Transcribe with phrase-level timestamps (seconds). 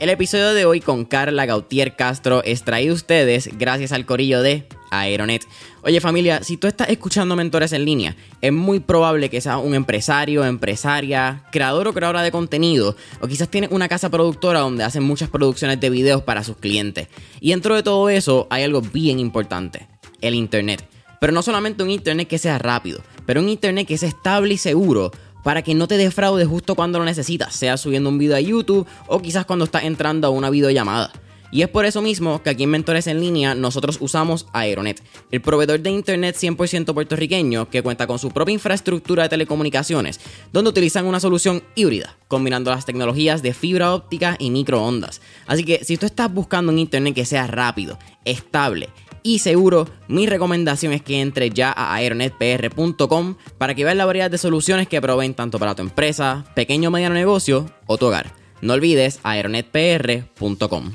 [0.00, 4.42] El episodio de hoy con Carla Gautier Castro es traído a ustedes gracias al corillo
[4.42, 5.44] de Aeronet.
[5.82, 9.74] Oye familia, si tú estás escuchando mentores en línea, es muy probable que seas un
[9.74, 15.02] empresario, empresaria, creador o creadora de contenido, o quizás tienes una casa productora donde hacen
[15.02, 17.08] muchas producciones de videos para sus clientes.
[17.40, 19.88] Y dentro de todo eso hay algo bien importante,
[20.20, 20.84] el Internet.
[21.20, 24.58] Pero no solamente un Internet que sea rápido, pero un Internet que sea estable y
[24.58, 25.10] seguro
[25.42, 28.86] para que no te defraude justo cuando lo necesitas, sea subiendo un video a YouTube
[29.06, 31.12] o quizás cuando estás entrando a una videollamada.
[31.50, 35.40] Y es por eso mismo que aquí en Mentores en Línea nosotros usamos Aeronet, el
[35.40, 40.20] proveedor de internet 100% puertorriqueño que cuenta con su propia infraestructura de telecomunicaciones,
[40.52, 45.22] donde utilizan una solución híbrida, combinando las tecnologías de fibra óptica y microondas.
[45.46, 48.90] Así que si tú estás buscando un internet que sea rápido, estable,
[49.28, 54.30] y seguro, mi recomendación es que entres ya a aeronetpr.com para que veas la variedad
[54.30, 58.32] de soluciones que proveen tanto para tu empresa, pequeño o mediano negocio o tu hogar.
[58.62, 60.94] No olvides aeronetpr.com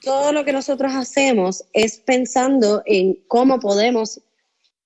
[0.00, 4.20] todo lo que nosotros hacemos es pensando en cómo podemos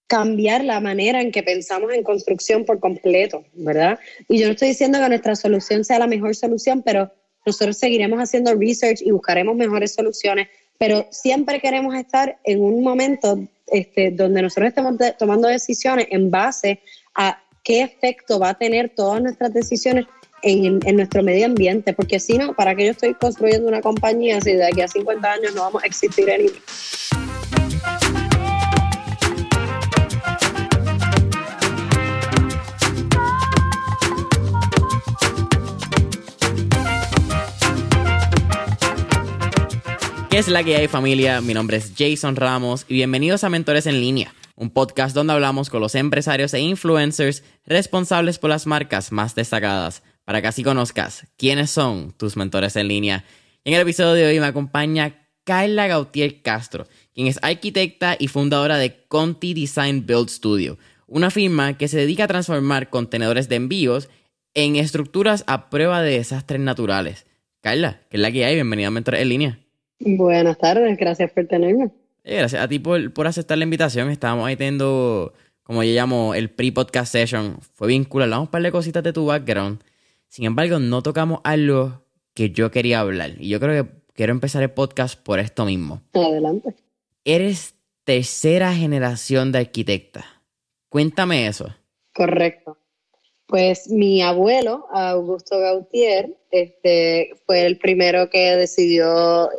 [0.08, 3.98] cambiar la manera en que pensamos en construcción por completo, ¿verdad?
[4.28, 7.12] Y yo no estoy diciendo que nuestra solución sea la mejor solución, pero
[7.46, 13.38] nosotros seguiremos haciendo research y buscaremos mejores soluciones, pero siempre queremos estar en un momento
[13.68, 16.80] este, donde nosotros estemos tomando decisiones en base
[17.14, 20.06] a qué efecto va a tener todas nuestras decisiones
[20.42, 24.52] en, nuestro medio ambiente, porque si no, ¿para qué yo estoy construyendo una compañía si
[24.52, 26.46] de aquí a 50 años no vamos a existir en
[40.36, 41.40] ¿Qué es la que hay familia?
[41.40, 45.70] Mi nombre es Jason Ramos y bienvenidos a Mentores en línea, un podcast donde hablamos
[45.70, 51.26] con los empresarios e influencers responsables por las marcas más destacadas para que así conozcas
[51.38, 53.24] quiénes son tus mentores en línea.
[53.64, 58.76] En el episodio de hoy me acompaña Kyla Gautier Castro, quien es arquitecta y fundadora
[58.76, 60.76] de Conti Design Build Studio,
[61.06, 64.10] una firma que se dedica a transformar contenedores de envíos
[64.52, 67.24] en estructuras a prueba de desastres naturales.
[67.62, 68.56] Kyla, ¿qué es la que hay?
[68.56, 69.65] Bienvenida a Mentores en Línea.
[69.98, 71.90] Buenas tardes, gracias por tenerme.
[72.24, 74.10] Eh, gracias a ti por, aceptar la invitación.
[74.10, 77.58] Estábamos ahí teniendo, como yo llamo, el pre-podcast session.
[77.74, 79.80] Fue bien cool, hablamos un par de cositas de tu background.
[80.28, 82.02] Sin embargo, no tocamos algo
[82.34, 83.34] que yo quería hablar.
[83.38, 86.02] Y yo creo que quiero empezar el podcast por esto mismo.
[86.12, 86.74] Adelante.
[87.24, 87.74] Eres
[88.04, 90.24] tercera generación de arquitecta.
[90.88, 91.74] Cuéntame eso.
[92.12, 92.78] Correcto.
[93.46, 99.50] Pues mi abuelo, Augusto Gautier, este, fue el primero que decidió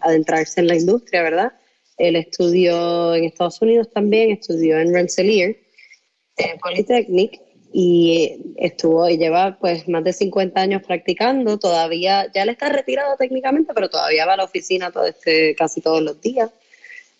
[0.00, 1.52] adentrarse en la industria, ¿verdad?
[1.98, 5.58] Él estudió en Estados Unidos también, estudió en Rensselaer,
[6.36, 7.40] en Polytechnic,
[7.72, 13.16] y estuvo y lleva pues más de 50 años practicando, todavía, ya le está retirado
[13.16, 16.50] técnicamente, pero todavía va a la oficina este, casi todos los días.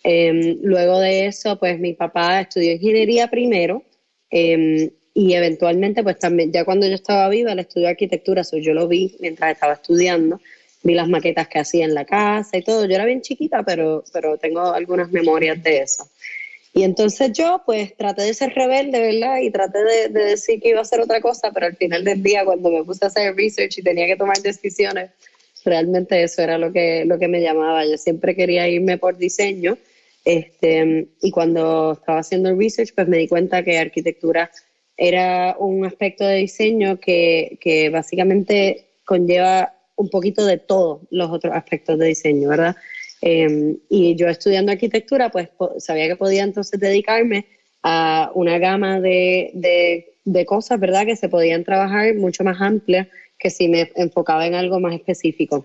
[0.03, 3.83] Em, luego de eso, pues mi papá estudió ingeniería primero
[4.31, 4.91] em,
[5.23, 8.89] y eventualmente, pues también, ya cuando yo estaba viva, él estudió arquitectura, eso yo lo
[8.89, 10.41] vi mientras estaba estudiando,
[10.83, 12.87] vi las maquetas que hacía en la casa y todo.
[12.87, 16.09] Yo era bien chiquita, pero, pero tengo algunas memorias de eso.
[16.73, 19.43] Y entonces yo pues traté de ser rebelde, ¿verdad?
[19.43, 22.47] Y traté de, decir que iba a hacer otra cosa, pero al final del día
[22.47, 25.11] cuando me puse a hacer research y tenía que tomar decisiones,
[25.67, 27.85] realmente eso era lo que, lo que me llamaba.
[27.85, 29.77] Yo siempre quería irme por diseño.
[30.25, 34.51] Este, y cuando estaba haciendo research, pues me di cuenta que arquitectura
[35.03, 41.55] era un aspecto de diseño que, que básicamente conlleva un poquito de todos los otros
[41.55, 42.77] aspectos de diseño, ¿verdad?
[43.23, 47.47] Em, y yo estudiando arquitectura, pues sabía que podía entonces dedicarme
[47.83, 49.51] a una gama de,
[50.25, 51.07] de, cosas, ¿verdad?
[51.07, 55.65] Que se podían trabajar mucho más amplias que si me enfocaba en algo más específico.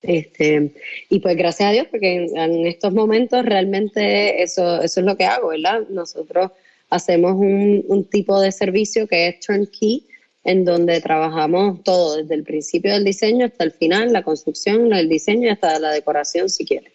[0.00, 0.72] Este,
[1.10, 5.26] y pues gracias a Dios, porque en, estos momentos realmente eso, eso es lo que
[5.26, 5.82] hago, ¿verdad?
[5.90, 6.52] Nosotros
[6.92, 10.06] hacemos un, tipo de servicio que es turnkey,
[10.44, 15.08] en donde trabajamos todo, desde el principio del diseño hasta el final, la construcción, el
[15.08, 16.92] diseño y hasta la decoración si quieres.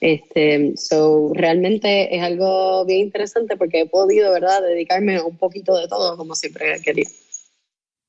[0.00, 5.76] Este, so, realmente es algo bien interesante porque he podido, ¿verdad?, dedicarme a un poquito
[5.76, 7.10] de todo como siempre he querido.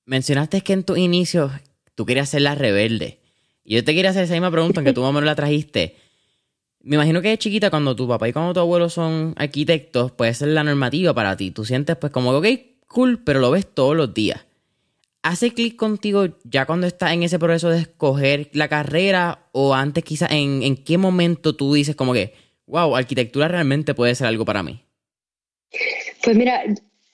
[0.05, 1.51] Mencionaste que en tu inicio
[1.95, 3.17] tú querías ser la rebelde.
[3.65, 5.95] Y yo te quería hacer esa misma pregunta, aunque tú mamá no la trajiste.
[6.81, 10.33] Me imagino que de chiquita, cuando tu papá y cuando tu abuelo son arquitectos, puede
[10.33, 11.51] ser la normativa para ti.
[11.51, 12.47] Tú sientes, pues, como, ok,
[12.87, 14.45] cool, pero lo ves todos los días
[15.21, 20.03] hace clic contigo ya cuando estás en ese proceso de escoger la carrera o antes
[20.03, 22.33] quizás en, en qué momento tú dices como que,
[22.65, 24.83] wow, arquitectura realmente puede ser algo para mí?
[26.23, 26.63] Pues mira,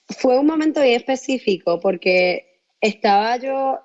[0.08, 3.80] fue un momento bien específico porque estaba yo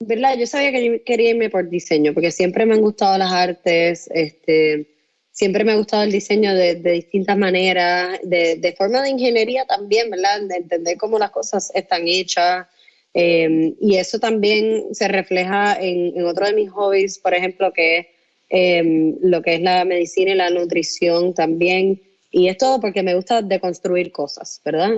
[0.00, 0.36] ¿verdad?
[0.38, 4.08] Yo sabía que yo quería irme por diseño, porque siempre me han gustado las artes,
[4.14, 4.97] este,
[5.38, 10.40] siempre me ha gustado el diseño de, distintas maneras, de, forma de ingeniería también, ¿verdad?
[10.40, 12.66] De entender cómo las cosas están hechas.
[13.14, 18.06] Em, y eso también se refleja en, otro de mis hobbies, por ejemplo, que es
[18.48, 22.02] em, lo que es la medicina y la nutrición también.
[22.32, 24.90] Y es todo porque me gusta deconstruir cosas, ¿verdad?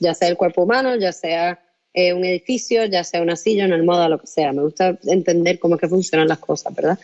[0.00, 1.58] Ya sea el cuerpo humano, ya sea
[1.94, 4.52] eh, un edificio, ya sea una silla, una almohada, lo que sea.
[4.52, 6.98] Me gusta entender cómo es que funcionan las cosas, ¿verdad?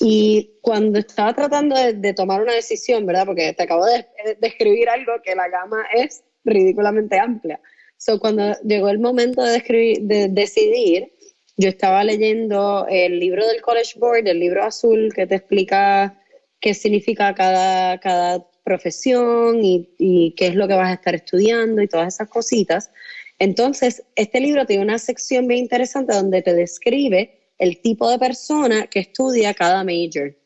[0.00, 3.26] Y cuando estaba tratando de, tomar una decisión, ¿verdad?
[3.26, 4.06] Porque te acabo de
[4.40, 7.60] describir algo que la gama es ridículamente amplia.
[7.96, 11.12] So, cuando llegó el momento de, de decidir,
[11.56, 16.16] yo estaba leyendo el libro del College Board, el libro azul que te explica
[16.60, 21.82] qué significa cada, cada profesión y, y, qué es lo que vas a estar estudiando
[21.82, 22.92] y todas esas cositas.
[23.40, 28.86] Entonces, este libro tiene una sección bien interesante donde te describe el tipo de persona
[28.86, 30.36] que estudia cada major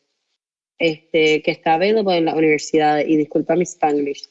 [0.79, 2.99] este, que está available en la universidad.
[2.99, 4.29] Y disculpa mi spanglish.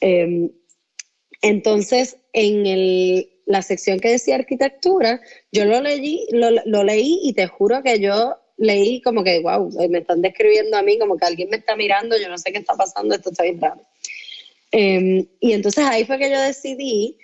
[0.00, 0.50] Em,
[1.42, 5.20] entonces, en el, la sección que decía arquitectura,
[5.52, 9.98] yo lo leí, lo, leí y te juro que yo leí como que, wow, me
[9.98, 12.74] están describiendo a mí, como que alguien me está mirando, yo no sé qué está
[12.74, 13.82] pasando, esto está bien raro.
[14.70, 17.18] Em, y entonces ahí fue que yo decidí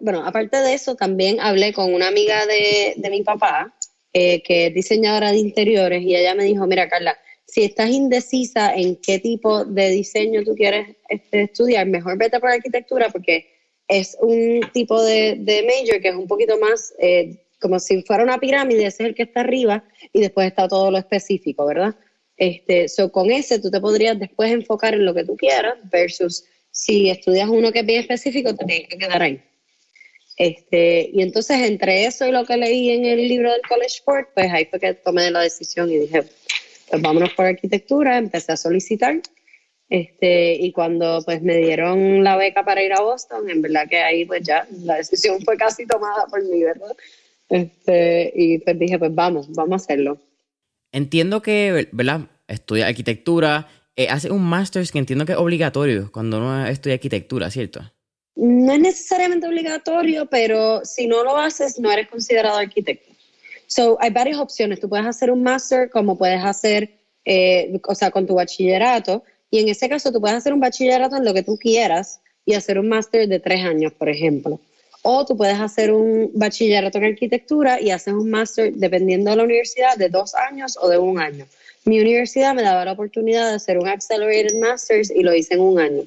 [0.00, 3.74] bueno, aparte de eso, también hablé con una amiga de, mi papá,
[4.18, 8.74] eh, que es diseñadora de interiores, y ella me dijo, mira, Carla, si estás indecisa
[8.74, 13.46] en qué tipo de diseño tú quieres este, estudiar, mejor vete por arquitectura porque
[13.86, 15.36] es un tipo de,
[15.66, 19.14] major que es un poquito más eh, como si fuera una pirámide, ese es el
[19.14, 19.84] que está arriba
[20.14, 21.94] y después está todo lo específico, ¿verdad?
[22.38, 26.46] Este, so, con ese tú te podrías después enfocar en lo que tú quieras versus
[26.70, 29.42] si estudias uno que es bien específico, te tienes que quedar ahí.
[30.36, 34.28] Este, y entonces entre eso y lo que leí en el libro del College Board,
[34.34, 36.24] pues ahí fue que tomé la decisión y dije,
[36.90, 39.20] pues vámonos por arquitectura, empecé a solicitar.
[39.88, 43.98] Este, y cuando pues me dieron la beca para ir a Boston, en verdad que
[43.98, 46.94] ahí pues ya la decisión fue casi tomada por mí, ¿verdad?
[47.48, 50.18] Este, y pues dije, pues vamos, vamos a hacerlo.
[50.92, 52.22] Entiendo que, ¿verdad?
[52.48, 57.50] Estudia arquitectura, eh, hace un máster que entiendo que es obligatorio cuando uno estudia arquitectura,
[57.50, 57.80] ¿cierto?
[58.36, 63.12] No es necesariamente obligatorio, pero si no lo haces, no eres considerado arquitecto.
[63.66, 64.78] So, hay varias opciones.
[64.78, 66.90] Tú puedes hacer un máster como puedes hacer,
[67.24, 69.24] eh, o sea, con tu bachillerato.
[69.50, 72.54] Y en ese caso, tú puedes hacer un bachillerato en lo que tú quieras y
[72.54, 74.60] hacer un máster de tres años, por ejemplo.
[75.02, 79.44] O tú puedes hacer un bachillerato en arquitectura y haces un máster, dependiendo de la
[79.44, 81.46] universidad, de dos años o de un año.
[81.84, 85.60] Mi universidad me daba la oportunidad de hacer un Accelerated Masters y lo hice en
[85.60, 86.02] un año.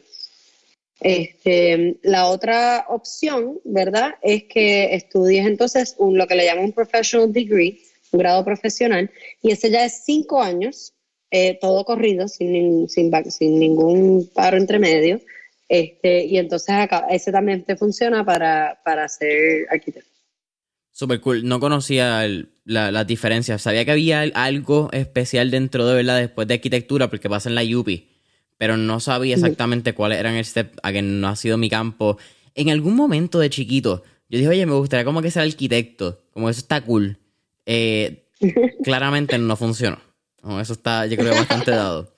[1.01, 4.15] Este, la otra opción, ¿verdad?
[4.21, 7.79] Es que estudies entonces un, lo que le llaman un professional degree,
[8.11, 9.09] un grado profesional,
[9.41, 10.93] y ese ya es cinco años,
[11.31, 15.21] eh, todo corrido, sin, sin, sin, ningún paro entre medio.
[15.69, 20.09] Este, y entonces acá, ese también te funciona para, para ser arquitecto.
[20.91, 21.47] Super cool.
[21.47, 23.61] No conocía las la diferencias.
[23.61, 27.61] Sabía que había algo especial dentro de verdad después de arquitectura, porque pasa en la
[27.63, 28.18] UPI
[28.59, 32.17] pero no sabía exactamente cuáles eran el step, a que no ha sido mi campo.
[32.55, 36.49] En algún momento de chiquito, yo dije, oye, me gustaría como que ser arquitecto, como
[36.49, 37.17] eso está cool.
[37.65, 38.27] Eh,
[38.83, 39.97] claramente no funcionó.
[40.61, 42.13] eso está, yo creo, bastante dado.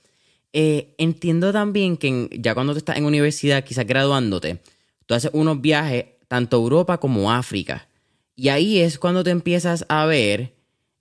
[0.52, 4.62] Eh, entiendo también que ya cuando tú estás en universidad, quizás graduándote,
[5.06, 7.88] tú haces unos viajes tanto a Europa como a África.
[8.36, 10.56] Y ahí es cuando te empiezas a ver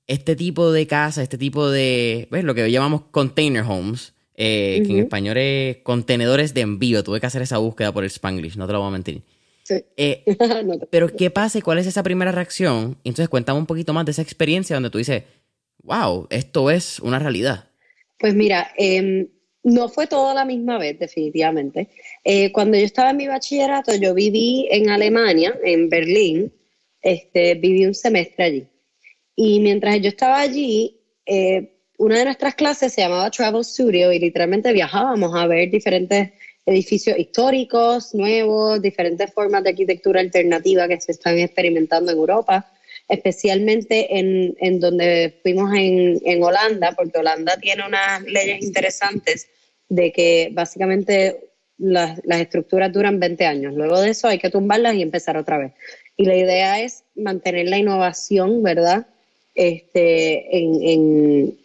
[0.06, 2.44] este tipo de casa, este tipo de, ¿ves?
[2.44, 7.04] Lo que llamamos container homes, eh, que en español es contenedores de envío.
[7.04, 9.20] Tuve que hacer esa búsqueda por el Spanglish, no te lo voy a mentir.
[9.98, 10.24] Eh,
[10.90, 12.96] pero ¿qué pasa y cuál es esa primera reacción?
[13.04, 15.24] entonces cuéntame un poquito más de esa experiencia donde tú dices,
[15.82, 17.68] wow, esto es una realidad.
[18.18, 19.28] Pues mira, em,
[19.62, 21.90] no fue todo la misma vez, definitivamente.
[22.24, 26.50] Eh, cuando yo estaba en mi bachillerato, yo viví en Alemania, en Berlín,
[27.02, 28.66] este, viví un semestre allí.
[29.36, 30.96] Y mientras yo estaba allí,
[32.00, 36.30] una de nuestras clases se llamaba Travel Studio y literalmente viajábamos a ver diferentes
[36.64, 42.72] edificios históricos, nuevos, diferentes formas de arquitectura alternativa que se están experimentando en Europa,
[43.06, 49.48] especialmente en, en donde fuimos en, en, Holanda, porque Holanda tiene unas leyes interesantes
[49.90, 53.74] de que básicamente las, las, estructuras duran 20 años.
[53.74, 55.72] Luego de eso hay que tumbarlas y empezar otra vez.
[56.16, 59.06] Y la idea es mantener la innovación, ¿verdad?
[59.54, 61.60] Este, en, en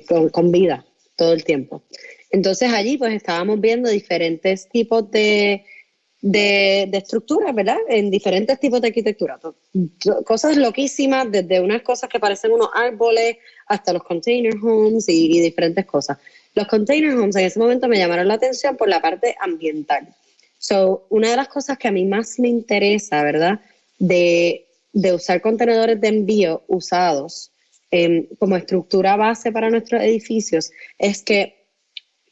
[0.00, 0.84] con, vida
[1.16, 1.82] todo el tiempo.
[2.30, 5.62] Entonces allí pues estábamos viendo diferentes tipos de
[6.22, 7.78] de, de estructuras, ¿verdad?
[7.88, 9.38] En diferentes tipos de arquitectura.
[10.24, 15.84] Cosas loquísimas, desde unas cosas que parecen unos árboles hasta los container homes y, diferentes
[15.84, 16.18] cosas.
[16.54, 20.14] Los container homes en ese momento me llamaron la atención por la parte ambiental.
[20.58, 23.60] So, una de las cosas que a mí más me interesa, ¿verdad?
[23.98, 27.51] De, de usar contenedores de envío usados
[27.92, 31.68] em, como estructura base para nuestros edificios es que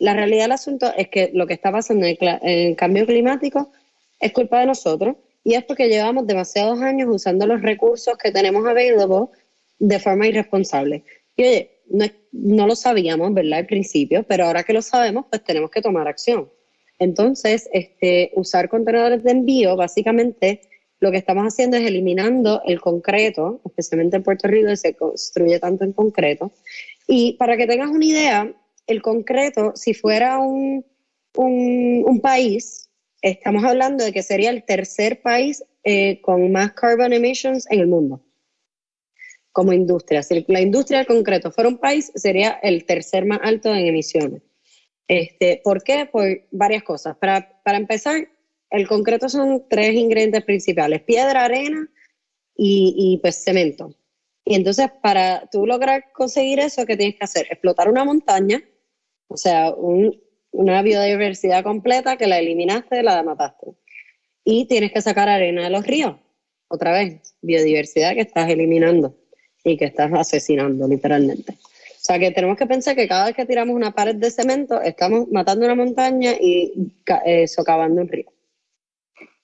[0.01, 3.71] la realidad del asunto es que lo que está pasando en el, cambio climático
[4.19, 8.67] es culpa de nosotros y es porque llevamos demasiados años usando los recursos que tenemos
[8.67, 9.27] available
[9.79, 11.05] de forma irresponsable.
[11.37, 11.71] Y oye,
[12.33, 13.61] no, lo sabíamos, ¿verdad?
[13.61, 16.51] Al principio, pero ahora que lo sabemos, pues tenemos que tomar acción.
[16.99, 20.63] Entonces, este, usar contenedores de envío, básicamente,
[21.01, 25.85] lo que estamos haciendo es eliminando el concreto, especialmente en Puerto Rico, se construye tanto
[25.85, 26.53] en concreto.
[27.07, 28.55] Y para que tengas una idea,
[28.87, 30.85] el concreto, si fuera un,
[31.35, 32.91] un, país,
[33.23, 37.87] estamos hablando de que sería el tercer país eh, con más carbon emissions en el
[37.87, 38.21] mundo,
[39.53, 40.23] como industria.
[40.23, 44.43] Si la industria del concreto fuera un país, sería el tercer más alto en emisiones.
[45.09, 46.07] Este, ¿Por qué?
[46.07, 47.17] Por varias cosas.
[47.17, 48.29] Para, para empezar,
[48.71, 51.89] el concreto son tres ingredientes principales, piedra, arena
[52.57, 53.95] y, pues cemento.
[54.45, 57.47] Y entonces para tú lograr conseguir eso, ¿qué tienes que hacer?
[57.51, 58.63] Explotar una montaña,
[59.29, 59.75] o sea,
[60.53, 63.69] una biodiversidad completa que la eliminaste, la mataste.
[64.45, 66.17] Y tienes que sacar arena de los ríos.
[66.69, 69.17] Otra vez, biodiversidad que estás eliminando
[69.65, 71.53] y que estás asesinando literalmente.
[71.53, 74.81] O sea que tenemos que pensar que cada vez que tiramos una pared de cemento
[74.81, 76.93] estamos matando una montaña y
[77.27, 78.33] eh, socavando un río.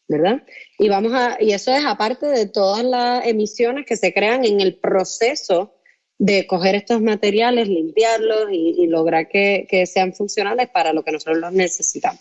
[0.08, 0.42] ¿Verdad?
[0.78, 4.60] Y vamos a, y eso es aparte de todas las emisiones que se crean en
[4.60, 5.76] el proceso
[6.18, 11.52] de coger estos materiales, limpiarlos y, lograr que, sean funcionales para lo que nosotros los
[11.52, 12.20] necesitamos.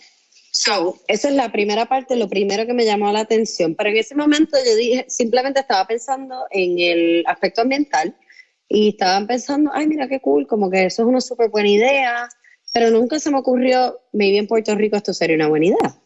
[0.51, 3.75] So, esa es la primera parte, lo primero que me llamó la atención.
[3.75, 8.15] Pero en ese momento yo dije, simplemente estaba pensando en el aspecto ambiental
[8.67, 12.29] y estaba pensando, ay, mira qué cool, como que eso es una súper buena idea,
[12.73, 16.01] pero nunca se me ocurrió, maybe en Puerto Rico esto sería una buena idea.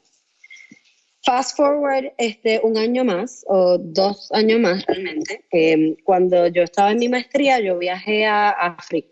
[1.24, 6.92] Fast forward este, un año más, o dos años más realmente, em, cuando yo estaba
[6.92, 9.10] en mi maestría, yo viajé a África,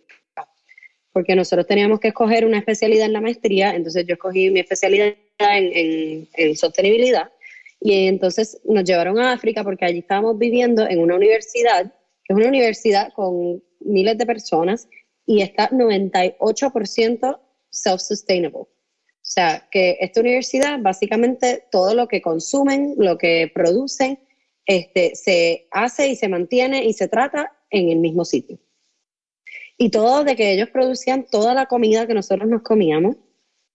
[1.12, 5.16] porque nosotros teníamos que escoger una especialidad en la maestría, entonces yo escogí mi especialidad
[5.40, 7.30] en, en sostenibilidad,
[7.82, 11.86] y entonces nos llevaron a África porque allí estábamos viviendo en una universidad,
[12.24, 14.88] que es una universidad con miles de personas,
[15.26, 18.68] y está 98% self-sustainable.
[19.28, 24.20] O sea, que esta universidad, básicamente, todo lo que consumen, lo que producen,
[24.66, 28.58] este, se hace y se mantiene y se trata en el mismo sitio.
[29.78, 33.18] Y todo de que ellos producían toda la comida que nosotros nos comíamos,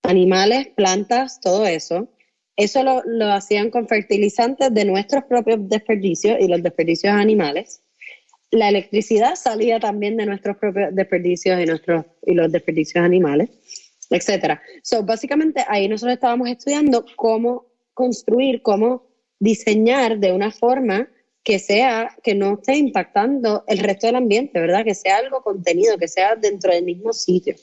[0.03, 2.09] animales, plantas, todo eso,
[2.57, 7.83] eso lo, lo hacían con fertilizantes de nuestros propios desperdicios y los desperdicios animales.
[8.51, 13.51] La electricidad salía también de nuestros propios desperdicios y, nuestros, y los desperdicios animales
[14.17, 14.63] etcétera.
[14.83, 19.07] So, básicamente ahí nosotros estábamos estudiando cómo construir, cómo
[19.39, 21.09] diseñar de una forma
[21.43, 24.85] que sea, que no esté impactando el resto del ambiente, ¿verdad?
[24.85, 27.57] Que sea algo contenido, que sea dentro del mismo sitio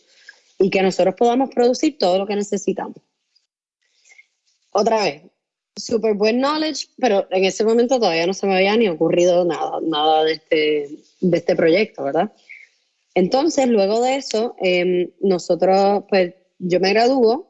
[0.58, 2.98] y que nosotros podamos producir todo lo que necesitamos.
[4.72, 5.24] Otra vez,
[5.76, 9.80] super buen knowledge, pero en ese momento todavía no se me había ni ocurrido nada,
[9.82, 10.90] nada de este,
[11.22, 12.34] de este proyecto, ¿verdad?
[13.16, 17.50] Entonces, luego de eso, em, nosotros, pues yo me gradúo,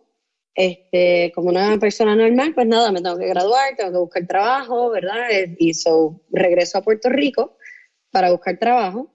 [0.55, 4.89] este, como una persona normal, pues nada, me tengo que graduar, tengo que buscar trabajo,
[4.89, 5.27] ¿verdad?
[5.57, 7.57] Y so, regreso a Puerto Rico
[8.11, 9.13] para buscar trabajo.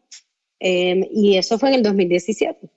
[0.58, 2.68] Em, y eso fue en el 2017.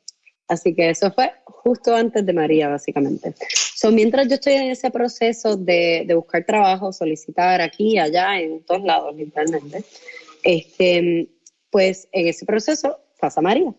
[0.48, 3.34] Así que eso fue justo antes de María, básicamente.
[3.76, 8.64] So, mientras yo estoy en ese proceso de, de buscar trabajo, solicitar aquí, allá, en
[8.64, 9.84] todos lados, literalmente,
[10.44, 11.30] este,
[11.70, 13.74] pues en ese proceso pasa María.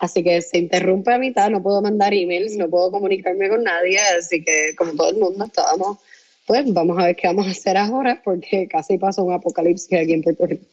[0.00, 3.98] Así que se interrumpe a mitad, no puedo mandar emails, no puedo comunicarme con nadie,
[4.18, 5.98] así que como todo el mundo estábamos,
[6.46, 10.14] pues vamos a ver qué vamos a hacer ahora, porque casi pasó un apocalipsis aquí
[10.14, 10.64] en Puerto Rico.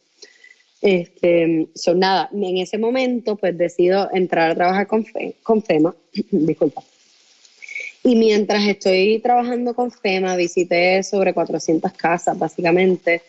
[0.80, 5.04] Este, son nada, en ese momento pues decido entrar a trabajar con,
[5.42, 5.94] con FEMA,
[6.30, 6.82] disculpa.
[8.04, 13.20] Y mientras estoy trabajando con FEMA, visité sobre 400 casas básicamente,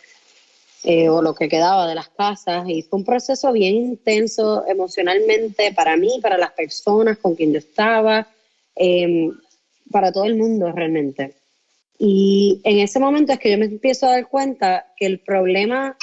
[0.82, 5.72] eh, o lo que quedaba de las casas y fue un proceso bien intenso emocionalmente
[5.74, 8.26] para mí, para las personas con quien yo estaba,
[8.74, 9.30] em,
[9.90, 11.34] para todo el mundo realmente.
[11.98, 15.98] Y en ese momento es que yo me empiezo a dar cuenta que el problema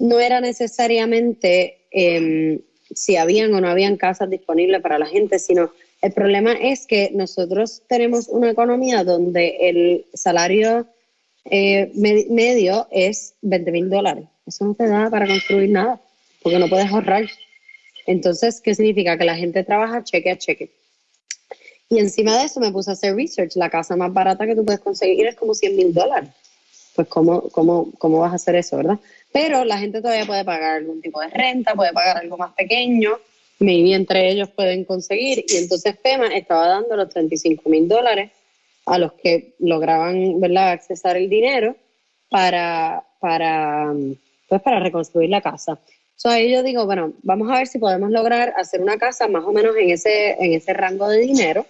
[0.00, 2.60] no era necesariamente em,
[2.92, 7.10] si habían o no habían casas disponibles para la gente, sino el problema es que
[7.14, 10.88] nosotros tenemos una economía donde el salario
[11.44, 14.24] eh, medio es 20 mil dólares.
[14.46, 16.00] Eso no te da para construir nada,
[16.42, 17.24] porque no puedes ahorrar.
[18.06, 19.16] Entonces, ¿qué significa?
[19.16, 20.70] Que la gente trabaja cheque a cheque.
[21.88, 23.54] Y encima de eso me puse a hacer research.
[23.54, 26.30] La casa más barata que tú puedes conseguir es como 100 mil dólares.
[26.94, 28.98] Pues, ¿cómo, cómo, ¿cómo vas a hacer eso, verdad?
[29.32, 33.18] Pero la gente todavía puede pagar algún tipo de renta, puede pagar algo más pequeño,
[33.58, 35.44] maybe entre ellos pueden conseguir.
[35.48, 38.30] Y entonces FEMA estaba dando los 35 mil dólares
[38.86, 41.76] a los que lograban, ¿verdad?, accesar el dinero
[42.28, 43.92] para, para,
[44.48, 45.78] pues, para reconstruir la casa.
[46.16, 49.44] So, ahí yo digo, bueno, vamos a ver si podemos lograr hacer una casa más
[49.44, 51.66] o menos en ese, en ese rango de dinero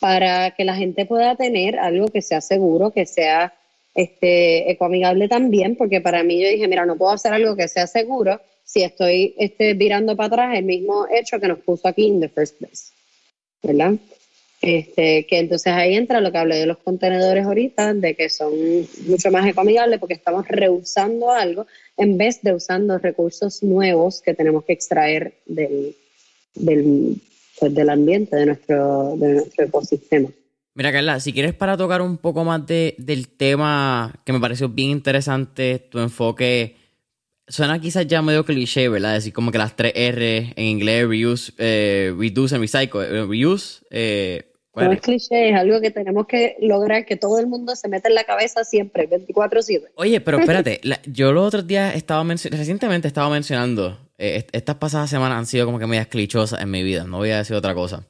[0.00, 3.54] para que la gente pueda tener algo que sea seguro, que sea
[3.94, 7.86] este, ecoamigable también, porque para mí yo dije, mira, no puedo hacer algo que sea
[7.86, 12.20] seguro si estoy este, virando para atrás el mismo hecho que nos puso aquí en
[12.20, 12.92] the first place,
[13.62, 13.92] ¿verdad?
[14.62, 18.52] Este, que entonces ahí entra lo que hablé de los contenedores ahorita, de que son
[19.08, 21.66] mucho más ecoamigables porque estamos rehusando algo
[21.96, 25.96] en vez de usando recursos nuevos que tenemos que extraer del,
[26.54, 27.16] del,
[27.58, 30.28] pues, del ambiente, de nuestro, de nuestro ecosistema.
[30.74, 34.68] Mira, Carla, si quieres para tocar un poco más de, del tema que me pareció
[34.68, 36.76] bien interesante, tu enfoque
[37.48, 39.14] suena quizás ya medio cliché, ¿verdad?
[39.14, 43.02] Decir como que las tres R en inglés, reuse, eh, reduce and recycle.
[43.02, 43.84] Eh, reuse.
[43.90, 47.88] Eh, no es cliché, es algo que tenemos que lograr que todo el mundo se
[47.88, 49.90] meta en la cabeza siempre, 24-7.
[49.96, 55.46] Oye, pero espérate, yo los otros días estaba recientemente estaba mencionando, estas pasadas semanas han
[55.46, 58.06] sido como que medias clichosas en mi vida, no voy a decir otra cosa.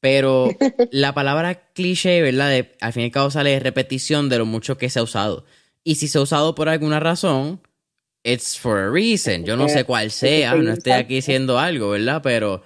[0.00, 0.50] Pero
[0.90, 2.66] la palabra cliché, ¿verdad?
[2.80, 5.44] al fin y al cabo sale de repetición de lo mucho que se ha usado.
[5.84, 7.60] Y si se ha usado por alguna razón,
[8.24, 9.44] it's for a reason.
[9.44, 12.20] Yo no sé cuál sea, no estoy aquí diciendo algo, ¿verdad?
[12.22, 12.62] Pero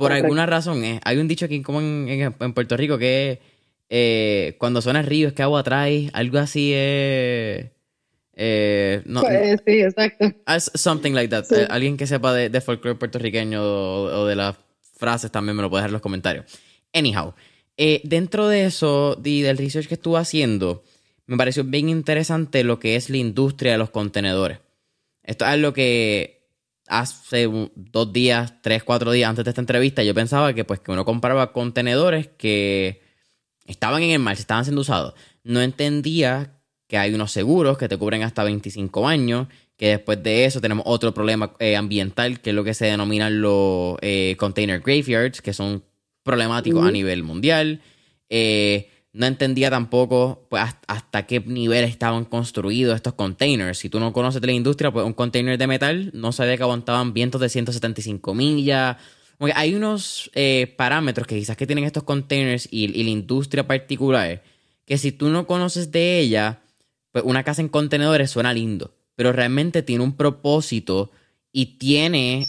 [0.00, 3.40] por alguna razón, eh, hay un dicho aquí como en, Puerto Rico que
[3.88, 7.66] eh, cuando suena el río es que agua trae, algo así es...
[8.42, 10.32] Eh, no, pues, sí, exacto.
[10.74, 11.44] Something like that.
[11.52, 14.56] Eh, alguien que sepa de, de folclore puertorriqueño o, o de las
[14.96, 16.46] frases también me lo puede dejar en los comentarios.
[16.92, 17.34] Anyhow,
[17.82, 20.84] eh, dentro de eso y del research que estuve haciendo,
[21.26, 24.58] me pareció bien interesante lo que es la industria de los contenedores.
[25.22, 26.39] Esto es lo que
[26.90, 30.90] hace dos días, tres, cuatro días antes de esta entrevista, yo pensaba que pues que
[30.90, 33.00] uno compraba contenedores que
[33.64, 35.14] estaban en el mar, se estaban siendo usados.
[35.44, 40.44] No entendía que hay unos seguros que te cubren hasta 25 años, que después de
[40.44, 44.80] eso tenemos otro problema eh, ambiental, que es lo que se denominan los eh, container
[44.80, 45.84] graveyards, que son
[46.24, 47.80] problemático a nivel mundial.
[48.28, 53.78] Eh, no entendía tampoco pues, hasta qué nivel estaban construidos estos containers.
[53.78, 56.62] Si tú no conoces de la industria, pues un container de metal no sabía que
[56.62, 58.96] aguantaban vientos de 175 millas.
[59.54, 64.42] hay unos eh, parámetros que quizás que tienen estos containers y, la industria particular
[64.86, 66.62] que si tú no conoces de ella,
[67.12, 71.12] pues una casa en contenedores suena lindo, pero realmente tiene un propósito
[71.52, 72.48] y tiene,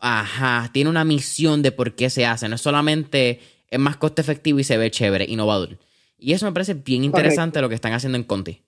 [0.00, 2.48] ajá, tiene una misión de por qué se hace.
[2.48, 3.40] No es solamente
[3.70, 5.78] es más coste efectivo y se ve chévere, innovador.
[6.18, 8.60] Y eso me parece bien interesante lo que están haciendo en Conti.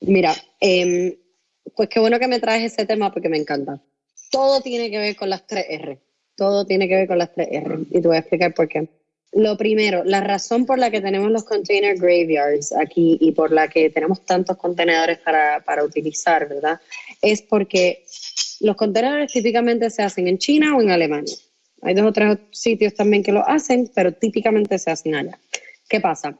[0.00, 1.14] Mira, em,
[1.74, 3.80] pues qué bueno que me traes ese tema porque me encanta.
[4.30, 5.98] Todo tiene que ver con las 3R.
[6.36, 7.86] Todo tiene que ver con las 3R.
[7.90, 8.88] Y te voy a explicar por qué.
[9.32, 13.68] Lo primero, la razón por la que tenemos los container graveyards aquí y por la
[13.68, 16.80] que tenemos tantos contenedores para, para utilizar, ¿verdad?
[17.22, 18.04] Es porque
[18.60, 21.36] los contenedores típicamente se hacen en China o en Alemania.
[21.82, 25.38] Hay dos o tres sitios también que lo hacen, pero típicamente se hacen allá.
[25.88, 26.38] ¿Qué pasa?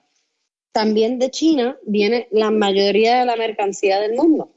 [0.72, 4.52] También de China viene la mayoría de la mercancía del mundo,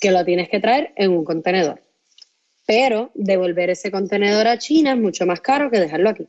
[0.00, 1.82] que lo tienes que traer en un contenedor.
[2.66, 6.28] Pero devolver ese contenedor a China es mucho más caro que dejarlo aquí.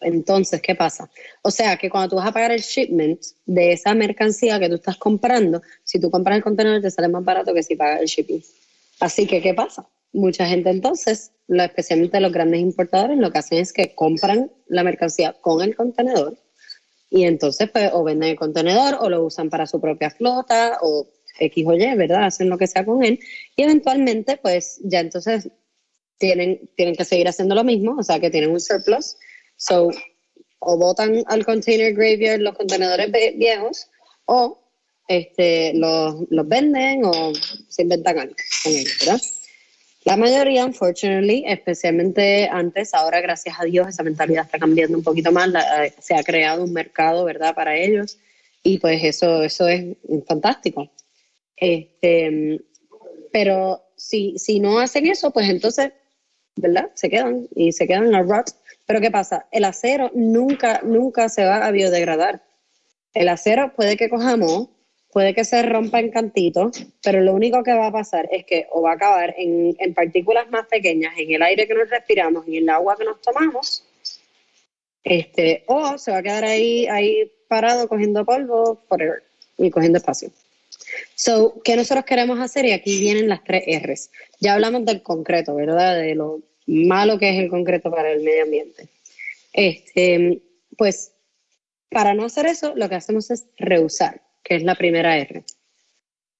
[0.00, 1.10] Entonces, ¿qué pasa?
[1.42, 4.74] O sea, que cuando tú vas a pagar el shipment de esa mercancía que tú
[4.74, 8.06] estás comprando, si tú compras el contenedor te sale más barato que si pagas el
[8.06, 8.42] shipping.
[9.00, 9.88] Así que, ¿qué pasa?
[10.12, 15.34] Mucha gente entonces, especialmente los grandes importadores, lo que hacen es que compran la mercancía
[15.40, 16.36] con el contenedor
[17.10, 21.08] y entonces pues o venden el contenedor o lo usan para su propia flota o
[21.38, 22.24] X o Y, ¿verdad?
[22.24, 23.18] Hacen lo que sea con él
[23.56, 25.48] y eventualmente pues ya entonces
[26.18, 29.16] tienen, tienen que seguir haciendo lo mismo, o sea que tienen un surplus.
[29.56, 29.90] So,
[30.60, 33.88] o botan al container graveyard los contenedores viejos
[34.26, 34.60] o
[35.08, 37.32] este, los, los venden o
[37.68, 39.20] se inventan algo con ellos, ¿verdad?
[40.08, 45.30] La mayoría, unfortunately, especialmente antes, ahora gracias a Dios esa mentalidad está cambiando un poquito
[45.32, 48.18] más, eh, se ha creado un mercado, ¿verdad?, para ellos
[48.62, 49.84] y pues eso, eso es
[50.26, 50.90] fantástico.
[51.54, 52.58] Este,
[53.34, 55.92] pero si, si no hacen eso, pues entonces,
[56.56, 56.90] ¿verdad?
[56.94, 58.48] Se quedan y se quedan a rot.
[58.86, 59.46] Pero ¿qué pasa?
[59.52, 62.42] El acero nunca, nunca se va a biodegradar.
[63.12, 64.68] El acero puede que cojamos
[65.12, 68.66] puede que se rompa en cantitos, pero lo único que va a pasar es que
[68.70, 72.46] o va a acabar en, en partículas más pequeñas en el aire que nos respiramos
[72.46, 73.84] y en el agua que nos tomamos,
[75.04, 79.22] este, o se va a quedar ahí, ahí parado cogiendo polvo forever
[79.56, 80.30] y cogiendo espacio.
[81.14, 82.64] So, ¿qué nosotros queremos hacer?
[82.66, 84.10] Y aquí vienen las tres R's.
[84.40, 85.96] Ya hablamos del concreto, ¿verdad?
[85.96, 88.88] De lo malo que es el concreto para el medio ambiente.
[89.52, 90.42] Este,
[90.76, 91.12] pues,
[91.90, 95.44] para no hacer eso, lo que hacemos es reusar, que es la primera R,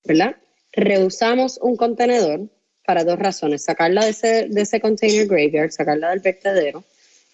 [0.05, 0.37] ¿verdad?
[0.73, 2.49] Reusamos un contenedor
[2.87, 3.65] para dos razones.
[3.65, 6.85] Sacarla de ese, de ese container graveyard, sacarla del vertedero,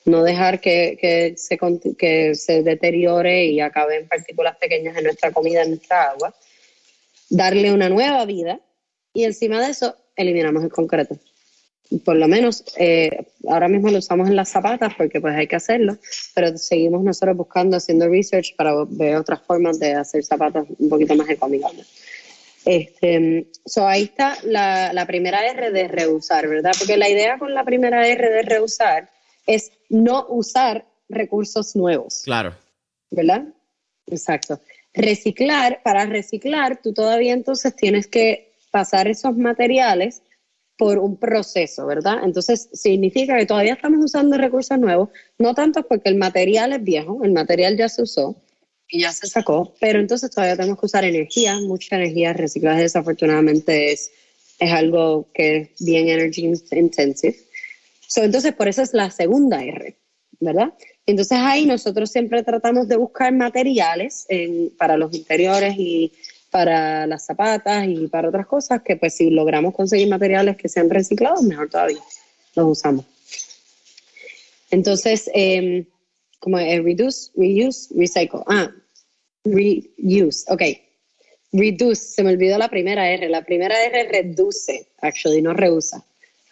[0.05, 1.57] no dejar que, que, se,
[1.97, 6.35] que se deteriore y acabe en partículas pequeñas en nuestra comida, en nuestra agua,
[7.31, 8.59] darle una nueva vida
[9.13, 11.17] y encima de eso eliminamos el concreto.
[12.03, 15.57] Por lo menos eh, ahora mismo lo usamos en las zapatas porque pues hay que
[15.57, 15.97] hacerlo,
[16.35, 21.15] pero seguimos nosotros buscando, haciendo research para ver otras formas de hacer zapatos un poquito
[21.15, 21.73] más económicas.
[22.65, 26.73] Este, so ahí está la, la primera R de reusar, ¿verdad?
[26.79, 29.11] Porque la idea con la primera R de reusar
[29.47, 32.23] es no usar recursos nuevos.
[32.25, 32.55] Claro.
[33.11, 33.45] ¿Verdad?
[34.07, 34.61] Exacto.
[34.95, 40.23] Reciclar, para reciclar, tú todavía entonces tienes que pasar esos materiales
[40.85, 42.19] por un proceso, ¿verdad?
[42.25, 47.25] Entonces significa que todavía estamos usando recursos nuevos, no tanto porque el material es viejo,
[47.25, 48.37] el material ya se usó
[48.87, 53.93] y ya se sacó, pero entonces todavía tenemos que usar energía, mucha energía, reciclaje desafortunadamente
[53.93, 54.11] es,
[54.59, 57.39] es algo que es bien energy intensive
[58.17, 59.97] entonces, por eso es la segunda R,
[60.39, 60.75] ¿verdad?
[61.07, 64.27] Entonces ahí nosotros siempre tratamos de buscar materiales
[64.77, 66.13] para los interiores y
[66.55, 70.89] para las zapatas y para otras cosas que pues si logramos conseguir materiales que sean
[70.89, 71.99] reciclados, mejor todavía,
[72.55, 73.05] los usamos.
[74.71, 75.85] Entonces, eh,
[76.39, 78.43] como es reduce, reuse, recycle.
[78.47, 78.71] Ah,
[79.45, 80.63] reuse, ok.
[81.51, 83.29] Reduce, se me olvidó la primera R.
[83.29, 86.05] La primera R reduce, actually, no reusa,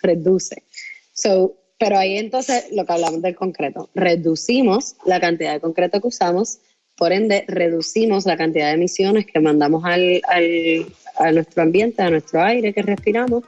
[0.03, 0.65] reduce.
[1.12, 6.09] So, pero ahí entonces lo que hablamos del concreto, reducimos la cantidad de concreto que
[6.09, 6.59] usamos,
[7.03, 10.87] por ende reducimos la cantidad de emisiones que mandamos al, al,
[11.17, 13.43] a nuestro ambiente, a nuestro aire que respiramos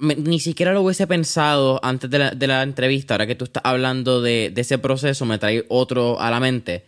[0.00, 4.52] ni siquiera lo hubiese pensado antes de la, entrevista, ahora que tú estás hablando de,
[4.56, 6.84] ese proceso, me trae otro a la mente,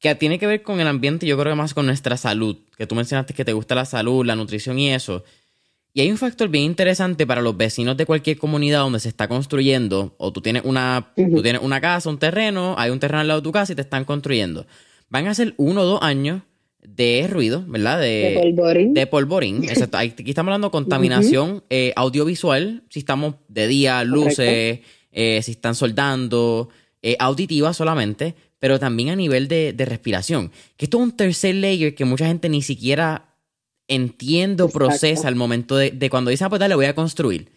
[0.00, 2.86] que tiene que ver con el ambiente, yo creo que más con nuestra salud, que
[2.86, 5.24] tú mencionaste que te gusta la salud, la nutrición y eso.
[5.92, 9.28] Y hay un factor bien interesante para los vecinos de cualquier comunidad donde se está
[9.28, 13.28] construyendo, o tú tienes una, tú tienes una casa, un terreno, hay un terreno al
[13.28, 14.66] lado de tu casa y te están construyendo.
[15.08, 16.42] Van a ser uno o dos años
[16.86, 18.00] de ruido, ¿verdad?
[18.00, 18.94] De, polvorín.
[18.94, 19.98] De polvorín, exacto.
[19.98, 24.80] Aquí estamos hablando de contaminación eh, audiovisual, si estamos de día, luces,
[25.12, 26.68] eh, si están soldando,
[27.02, 30.50] eh, auditiva solamente, pero también a nivel de, respiración.
[30.76, 33.34] Que esto es un tercer layer que mucha gente ni siquiera
[33.88, 37.50] entiende o procesa al momento de, cuando dice, ah, pues dale, voy a construir.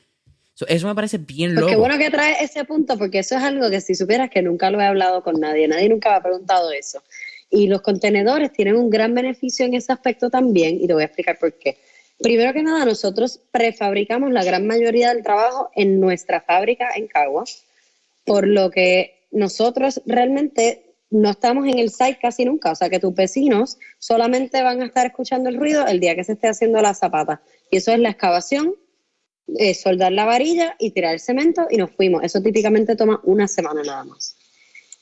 [0.67, 1.67] eso me parece bien loco.
[1.67, 4.69] Qué bueno que trae ese punto, porque eso es algo que si supieras que nunca
[4.69, 7.01] lo he hablado con nadie, nadie nunca me ha preguntado eso.
[7.49, 11.05] Y los contenedores tienen un gran beneficio en ese aspecto también, y te voy a
[11.05, 11.77] explicar por qué.
[12.19, 17.43] Primero que nada, nosotros prefabricamos la gran mayoría del trabajo en nuestra fábrica en Cagua,
[18.25, 22.71] por lo que nosotros realmente no estamos en el site casi nunca.
[22.71, 26.23] O sea que tus vecinos solamente van a estar escuchando el ruido el día que
[26.23, 27.41] se esté haciendo la zapata.
[27.71, 28.75] Y eso es la excavación
[29.55, 32.23] eh, soldar la varilla y tirar el cemento y nos fuimos.
[32.23, 34.36] Eso típicamente toma una semana nada más.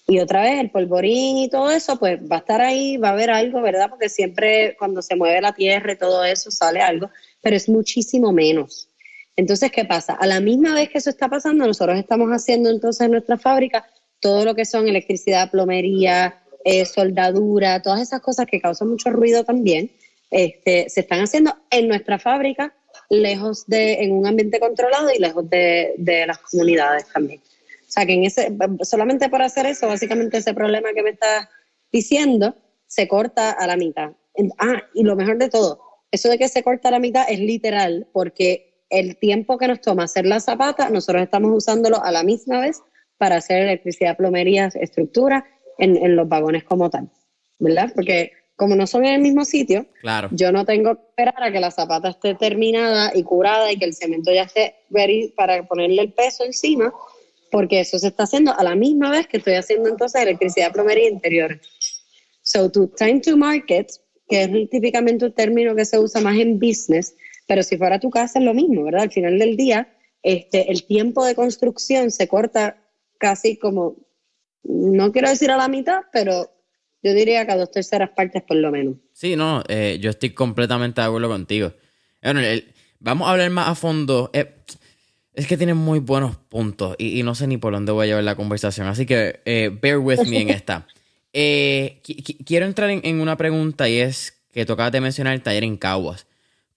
[0.08, 3.14] Y otra vez el polvorín y todo eso, pues va a estar ahí, va a
[3.14, 3.90] haber algo, ¿verdad?
[3.90, 7.10] Porque siempre cuando se mueve la tierra y todo eso sale algo,
[7.42, 8.90] pero es muchísimo menos.
[9.36, 10.14] Entonces, ¿qué pasa?
[10.14, 13.86] A la misma vez que eso está pasando, nosotros estamos haciendo entonces en nuestra fábrica
[14.20, 19.44] todo lo que son electricidad, plomería, eh, soldadura, todas esas cosas que causan mucho ruido
[19.44, 19.92] también,
[20.32, 22.74] este, se están haciendo en nuestra fábrica,
[23.10, 27.42] lejos de, en un ambiente controlado y lejos de, de las comunidades también.
[27.88, 31.48] O sea, que en ese, solamente por hacer eso, básicamente ese problema que me estás
[31.92, 32.56] diciendo,
[32.88, 34.12] se corta a la mitad.
[34.58, 35.80] Ah, y lo mejor de todo,
[36.12, 39.82] eso de que se corta a la mitad es literal, porque el tiempo que nos
[39.82, 42.82] toma hacer la zapata, nosotros estamos usándolo a la misma vez
[43.18, 45.46] para hacer electricidad, plomerías, estructura
[45.78, 47.10] en, en los vagones como tal,
[47.60, 47.92] ¿verdad?
[47.96, 50.30] Porque como no son en el mismo sitio, claro.
[50.32, 53.86] yo no tengo que esperar a que la zapata esté terminada y curada y que
[53.86, 56.94] el cemento ya esté ready para ponerle el peso encima,
[57.56, 61.08] porque eso se está haciendo a la misma vez que estoy haciendo entonces electricidad, plomería
[61.08, 61.58] interior.
[62.42, 63.94] So, to time to market,
[64.28, 67.16] que es típicamente un término que se usa más en business,
[67.48, 69.04] pero si fuera tu casa es lo mismo, ¿verdad?
[69.04, 69.88] Al final del día,
[70.22, 72.76] este, el tiempo de construcción se corta
[73.20, 74.06] casi como,
[74.64, 76.52] no quiero decir a la mitad, pero
[77.04, 78.98] yo diría que a dos terceras partes por lo menos.
[79.14, 81.72] Sí, no, eh, yo estoy completamente de acuerdo contigo.
[82.22, 82.42] Bueno,
[83.00, 84.30] vamos a hablar más a fondo.
[84.34, 84.46] Eh,
[85.36, 88.24] es que tiene muy buenos puntos y, no sé ni por dónde voy a llevar
[88.24, 90.88] la conversación, así que eh, bear with me en esta.
[91.34, 96.28] quiero entrar en, una pregunta y es que tocaba de mencionar el taller en Caguas.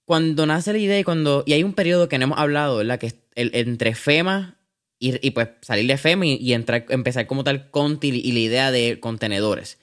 [0.05, 2.99] Cuando nace la idea y cuando y hay un periodo que no hemos hablado, ¿verdad?
[2.99, 4.57] Que es el, entre FEMA
[4.99, 8.99] y, pues salir de FEMA y, entrar, empezar como tal Conti y la idea de
[8.99, 9.79] contenedores.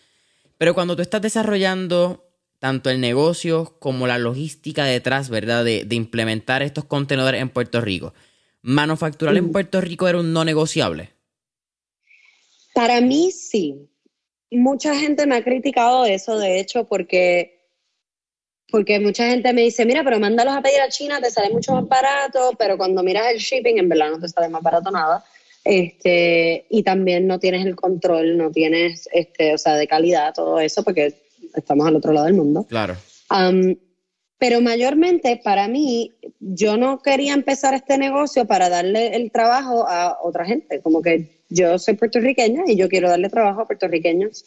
[0.57, 2.25] Pero cuando tú estás desarrollando
[2.59, 5.63] tanto el negocio como la logística detrás, ¿verdad?
[5.63, 8.13] De, implementar estos contenedores en Puerto Rico,
[8.65, 11.11] ¿manufacturar en Puerto Rico era un no negociable?
[12.73, 13.87] Para mí sí.
[14.51, 17.69] Mucha gente me ha criticado eso, de hecho, porque,
[18.69, 21.73] porque mucha gente me dice, mira, pero mándalos a pedir a China, te sale mucho
[21.73, 25.23] más barato, pero cuando miras el shipping, en verdad no te sale más barato nada.
[25.63, 30.59] Este, y también no tienes el control, no tienes, este, o sea, de calidad, todo
[30.59, 31.13] eso, porque
[31.55, 32.65] estamos al otro lado del mundo.
[32.67, 32.95] Claro.
[34.37, 40.17] Pero mayormente para mí, yo no quería empezar este negocio para darle el trabajo a
[40.21, 44.45] otra gente, como que yo soy puertorriqueña y yo quiero darle trabajo a puertorriqueños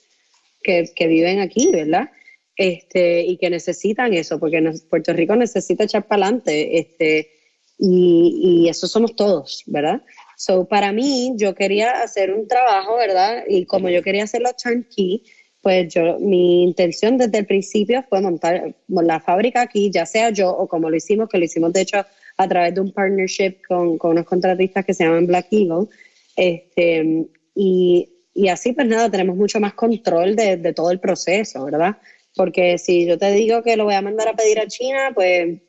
[0.63, 2.11] que, que viven aquí, ¿verdad?
[2.57, 7.31] Este, y que necesitan eso, porque Puerto Rico necesita echar para adelante, este,
[7.79, 10.03] y, y eso somos todos, ¿verdad?
[10.37, 13.45] So, para mí, yo quería hacer un trabajo, ¿verdad?
[13.49, 15.23] Y como yo quería hacerlo turnkey,
[15.69, 20.49] pues yo, mi intención desde el principio fue montar la fábrica aquí, ya sea yo
[20.49, 22.07] o como lo hicimos, que lo hicimos de hecho
[22.39, 25.89] a través de un partnership con, con unos contratistas que se llaman Black Eagle.
[26.35, 31.67] Este, y, y, así, pues nada, tenemos mucho más control de, de todo el proceso,
[31.67, 31.99] ¿verdad?
[32.35, 35.61] Porque si yo te digo que lo voy a mandar a pedir a China, pues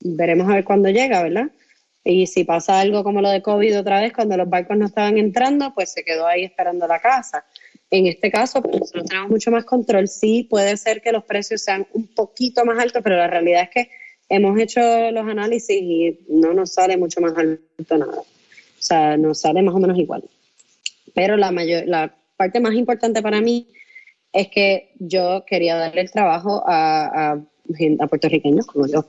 [0.00, 1.50] veremos a ver cuándo llega, ¿verdad?
[2.04, 5.16] Y si pasa algo como lo de COVID otra vez, cuando los barcos no estaban
[5.16, 7.46] entrando, pues se quedó ahí esperando la casa.
[7.90, 10.06] En este caso, pues nosotros tenemos mucho más control.
[10.06, 13.70] Sí, puede ser que los precios sean un poquito más altos, pero la realidad es
[13.70, 13.90] que
[14.28, 14.80] hemos hecho
[15.10, 18.18] los análisis y no nos sale mucho más alto nada.
[18.20, 20.22] O sea, nos sale más o menos igual.
[21.14, 23.66] Pero la, mayor, la parte más importante para mí
[24.32, 27.42] es que yo quería darle el trabajo a, a,
[27.98, 29.04] a puertorriqueños como yo.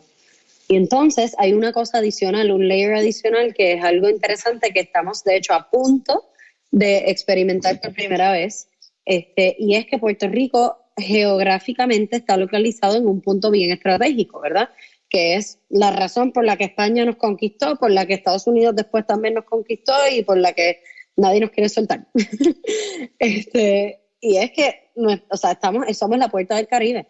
[0.67, 5.23] Y entonces hay una cosa adicional, un layer adicional que es algo interesante que estamos
[5.23, 6.30] de hecho a punto
[6.71, 8.69] de experimentar por primera vez.
[9.05, 14.69] Este, y es que Puerto Rico geográficamente está localizado en un punto bien estratégico, ¿verdad?
[15.09, 18.75] Que es la razón por la que España nos conquistó, por la que Estados Unidos
[18.75, 20.81] después también nos conquistó y por la que
[21.15, 22.07] nadie nos quiere soltar.
[23.19, 24.91] este, y es que,
[25.29, 27.07] o sea, estamos, somos la puerta del Caribe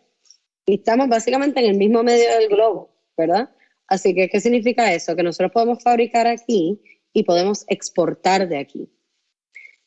[0.66, 2.92] y estamos básicamente en el mismo medio del globo.
[3.18, 3.50] ¿verdad?
[3.88, 5.16] Así que, ¿qué significa eso?
[5.16, 6.82] Que nosotros podemos fabricar aquí
[7.14, 8.90] y podemos exportar de aquí.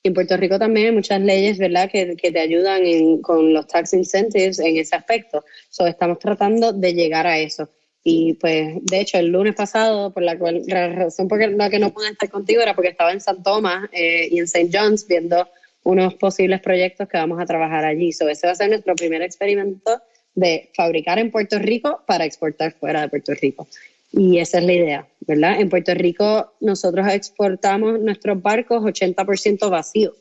[0.05, 4.59] En Puerto Rico también hay muchas leyes, ¿verdad?, que, te ayudan con los tax incentives
[4.59, 5.45] en ese aspecto.
[5.71, 7.71] So, estamos tratando de llegar a eso.
[8.03, 11.93] Y pues, de hecho, el lunes pasado, por la, cual, razón por la que no
[11.95, 14.69] pude estar contigo era porque estaba en San Tomás eh, y en St.
[14.71, 15.49] John's viendo
[15.85, 18.13] unos posibles proyectos que vamos a trabajar allí.
[18.13, 20.03] So, ese va a ser nuestro primer experimento
[20.35, 23.67] de fabricar en Puerto Rico para exportar fuera de Puerto Rico.
[24.17, 25.61] Y esa es la idea, ¿verdad?
[25.61, 30.15] En Puerto Rico nosotros exportamos nuestros barcos 80% vacíos.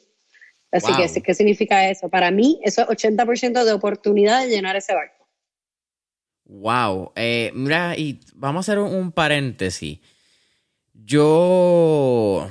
[0.72, 2.10] Así que, ¿qué significa eso?
[2.10, 5.28] Para mí, eso es 80% de oportunidad de llenar ese barco.
[6.46, 7.12] Wow.
[7.16, 10.00] Eh, mira, y vamos a hacer un, paréntesis.
[10.94, 12.50] Yo,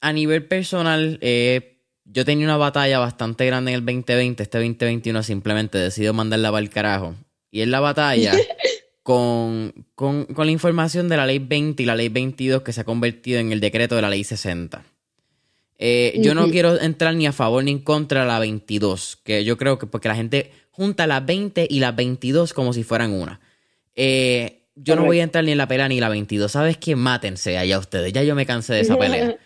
[0.00, 4.44] a nivel personal, eh, yo tenía una batalla bastante grande en el 2020.
[4.44, 7.16] Este 2021 simplemente decido mandarla para el carajo.
[7.50, 8.32] Y es la batalla
[9.02, 12.82] con, con, con, la información de la ley 20 y la ley 22 que se
[12.82, 14.84] ha convertido en el decreto de la ley 60.
[15.84, 19.44] Eh, yo no quiero entrar ni a favor ni en contra de la 22, que
[19.44, 23.12] yo creo que porque la gente junta las 20 y las 22 como si fueran
[23.12, 23.40] una.
[23.96, 26.52] Eh, yo no voy a entrar ni en la pelea ni en la 22.
[26.52, 26.94] ¿Sabes qué?
[26.94, 28.12] Mátense allá ustedes.
[28.12, 29.36] Ya yo me cansé de esa pelea.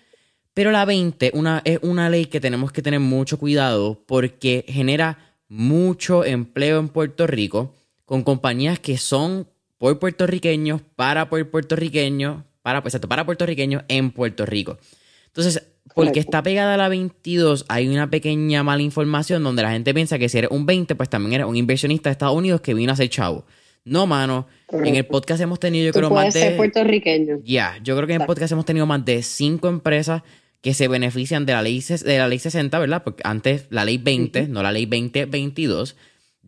[0.52, 5.18] Pero la 20 una, es una ley que tenemos que tener mucho cuidado porque genera
[5.48, 7.74] mucho empleo en Puerto Rico
[8.06, 14.46] con compañías que son por puertorriqueños, para por puertorriqueños, para, exacto, para puertorriqueños en Puerto
[14.46, 14.78] Rico.
[15.26, 15.62] Entonces,
[15.94, 20.18] porque está pegada a la 22, hay una pequeña mala información donde la gente piensa
[20.18, 22.92] que si eres un 20, pues también eres un inversionista de Estados Unidos que vino
[22.92, 23.44] a ser chavo.
[23.84, 24.48] No, mano.
[24.72, 26.40] En el podcast hemos tenido, yo creo, más de.
[26.40, 27.38] Ser puertorriqueño.
[27.44, 30.22] Ya, yo creo que en el podcast hemos tenido más de cinco empresas
[30.60, 33.04] que se benefician de la ley, de la ley 60, ¿verdad?
[33.04, 35.94] Porque antes la ley 20, no la ley 2022,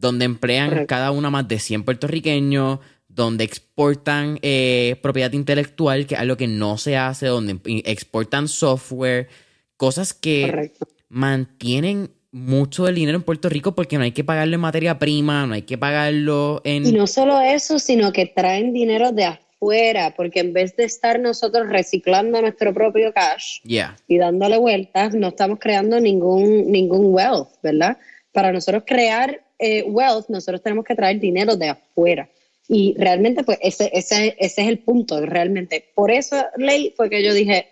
[0.00, 6.20] donde emplean cada una más de 100 puertorriqueños, donde exportan eh, propiedad intelectual, que es
[6.20, 9.28] algo que no se hace, donde exportan software,
[9.76, 10.72] cosas que
[11.08, 15.46] mantienen mucho del dinero en Puerto Rico porque no hay que pagarlo en materia prima,
[15.46, 16.86] no hay que pagarlo en...
[16.86, 21.18] Y no solo eso, sino que traen dinero de afuera, porque en vez de estar
[21.18, 27.98] nosotros reciclando nuestro propio cash y dándole vueltas, no estamos creando ningún, ningún wealth, ¿verdad?
[28.30, 32.28] Para nosotros crear eh, wealth, nosotros tenemos que traer dinero de afuera.
[32.68, 35.90] Y realmente, pues ese, ese, ese es el punto, realmente.
[35.94, 37.66] Por esa ley fue que yo dije,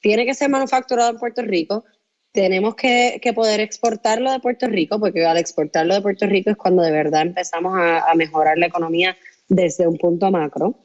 [0.00, 1.84] tiene que ser manufacturado en Puerto Rico,
[2.32, 6.56] tenemos que, que, poder exportarlo de Puerto Rico, porque al exportarlo de Puerto Rico es
[6.56, 9.16] cuando de verdad empezamos a, a mejorar la economía
[9.48, 10.76] desde un punto macro.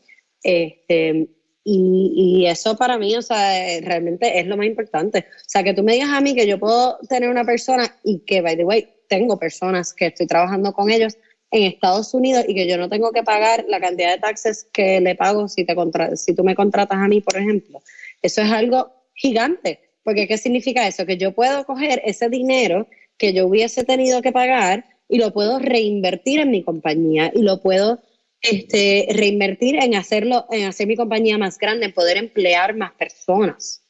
[0.41, 1.29] Este,
[1.63, 5.25] y, y, eso para mí, o sea, realmente es lo más importante.
[5.29, 8.19] O sea, que tú me digas a mí que yo puedo tener una persona y
[8.19, 11.17] que, by the way, tengo personas que estoy trabajando con ellos
[11.51, 14.99] en Estados Unidos y que yo no tengo que pagar la cantidad de taxes que
[14.99, 17.81] le pago si, te contra si tú me contratas a mí, por ejemplo.
[18.21, 21.05] Eso es algo gigante, porque ¿qué significa eso?
[21.05, 22.87] Que yo puedo coger ese dinero
[23.17, 27.61] que yo hubiese tenido que pagar y lo puedo reinvertir en mi compañía y lo
[27.61, 28.01] puedo
[28.41, 33.83] este, reinvertir en hacerlo, en hacer mi compañía más grande, en poder emplear más personas,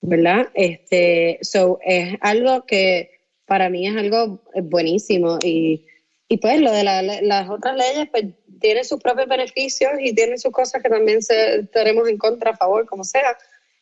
[0.00, 0.48] ¿verdad?
[0.54, 3.17] Este, so, es algo que
[3.48, 5.84] para mí es algo buenísimo y
[6.28, 8.26] y pues lo de las otras leyes, pues
[8.60, 12.56] tiene sus propios beneficios y tiene sus cosas que también se, tenemos en contra, a
[12.56, 13.36] favor, como sea.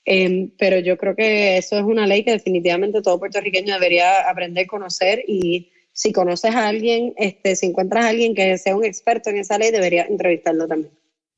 [0.04, 4.66] Em, pero yo creo que eso es una ley que definitivamente todo puertorriqueño debería aprender
[4.66, 8.84] a conocer y si conoces a alguien, este, si encuentras a alguien que sea un
[8.84, 10.92] experto en esa ley, debería entrevistarlo también.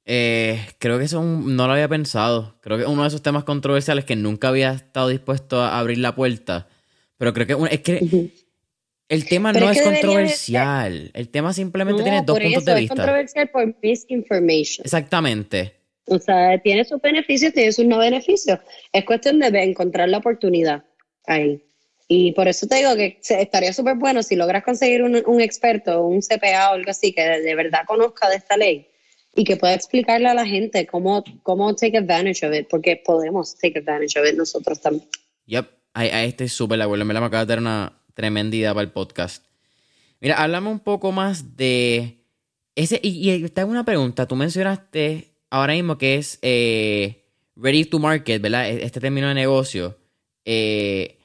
[0.05, 2.59] Eh, creo que eso no lo había pensado.
[2.61, 6.15] Creo que uno de esos temas controversiales que nunca había estado dispuesto a abrir la
[6.15, 6.69] puerta.
[7.19, 8.31] Pero creo que es que
[9.09, 11.11] el tema no es, controversial.
[11.15, 12.95] El tema simplemente tiene dos puntos de vista.
[12.95, 14.85] Es controversial por misinformation.
[14.85, 15.75] Exactamente.
[16.07, 18.59] O sea, tiene sus beneficios, tiene sus no beneficios.
[18.93, 20.85] Es cuestión de encontrar la oportunidad
[21.27, 21.63] ahí.
[22.11, 26.07] Y por eso te digo que estaría súper bueno si logras conseguir un, un, experto,
[26.07, 28.89] un CPA o algo así que de, verdad conozca de esta ley
[29.35, 33.57] y que pueda explicarle a la gente cómo, cómo take advantage of it, porque podemos
[33.59, 35.07] take advantage of it nosotros también.
[35.45, 36.79] Yep, ahí, ahí estoy súper.
[36.79, 39.45] Me la acaba de dar una, tremenda para el podcast.
[40.21, 42.25] Mira, háblame un poco más de
[42.75, 42.99] ese.
[43.01, 44.27] Y, y te una pregunta.
[44.27, 47.25] Tú mencionaste ahora mismo que es eh,
[47.55, 48.69] ready to market, ¿verdad?
[48.69, 49.97] E, este término de negocio.
[50.45, 51.21] Eh,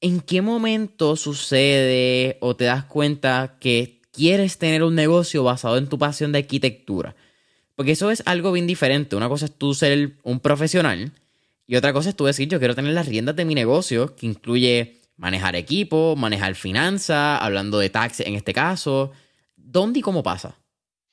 [0.00, 5.88] ¿En qué momento sucede o te das cuenta que quieres tener un negocio basado en
[5.88, 7.14] tu pasión de arquitectura?
[7.76, 9.14] Porque eso es algo bien diferente.
[9.14, 11.12] Una cosa es tú ser un profesional
[11.66, 14.26] y otra cosa es tú decir, yo quiero tener las riendas de mi negocio, que
[14.26, 19.12] incluye manejar equipo, manejar finanzas, hablando de taxes en este caso.
[19.56, 20.58] ¿Dónde y cómo pasa?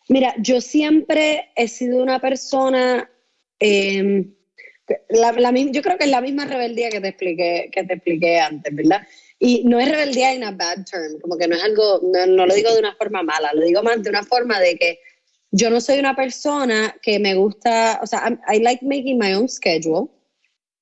[0.09, 3.09] Mira, yo siempre he sido una persona,
[3.59, 4.33] em,
[5.71, 9.07] yo creo que es la misma rebeldía que te expliqué, que te expliqué antes, ¿verdad?
[9.39, 12.53] Y no es rebeldía en a bad term, como que no es algo, no, lo
[12.53, 14.99] digo de una forma mala, lo digo más de una forma de que
[15.51, 19.47] yo no soy una persona que me gusta, o sea, I like making my own
[19.47, 20.09] schedule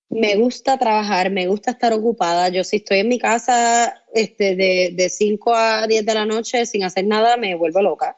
[0.10, 2.50] me gusta trabajar, me gusta estar ocupada.
[2.50, 6.66] Yo si estoy en mi casa este, de, de 5 a 10 de la noche
[6.66, 8.18] sin hacer nada, me vuelvo loca.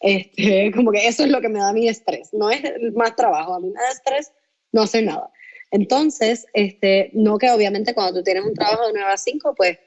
[0.00, 2.32] Este, como que eso es lo que me da mi estrés.
[2.32, 2.62] No es
[2.94, 4.32] más trabajo, a mí me da estrés
[4.72, 5.30] no hacer nada.
[5.70, 9.78] Entonces, este, no que obviamente cuando tú tienes un trabajo de 9 a 5, pues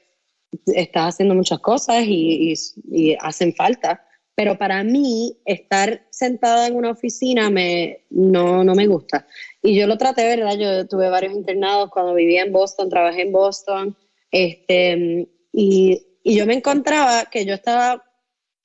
[0.66, 2.54] estás haciendo muchas cosas y,
[2.90, 4.06] y hacen falta.
[4.34, 9.26] Pero para mí estar sentada en una oficina me, no, no me gusta.
[9.62, 10.58] Y yo lo traté, ¿verdad?
[10.58, 13.96] Yo tuve varios internados cuando vivía en Boston, trabajé en Boston,
[14.30, 18.02] este, y, y yo me encontraba que yo estaba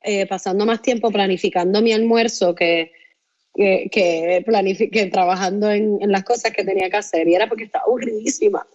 [0.02, 2.92] eh, pasando más tiempo planificando mi almuerzo que,
[3.54, 7.28] que, que, trabajando en, en, las cosas que tenía que hacer.
[7.28, 8.66] Y era porque estaba aburridísima,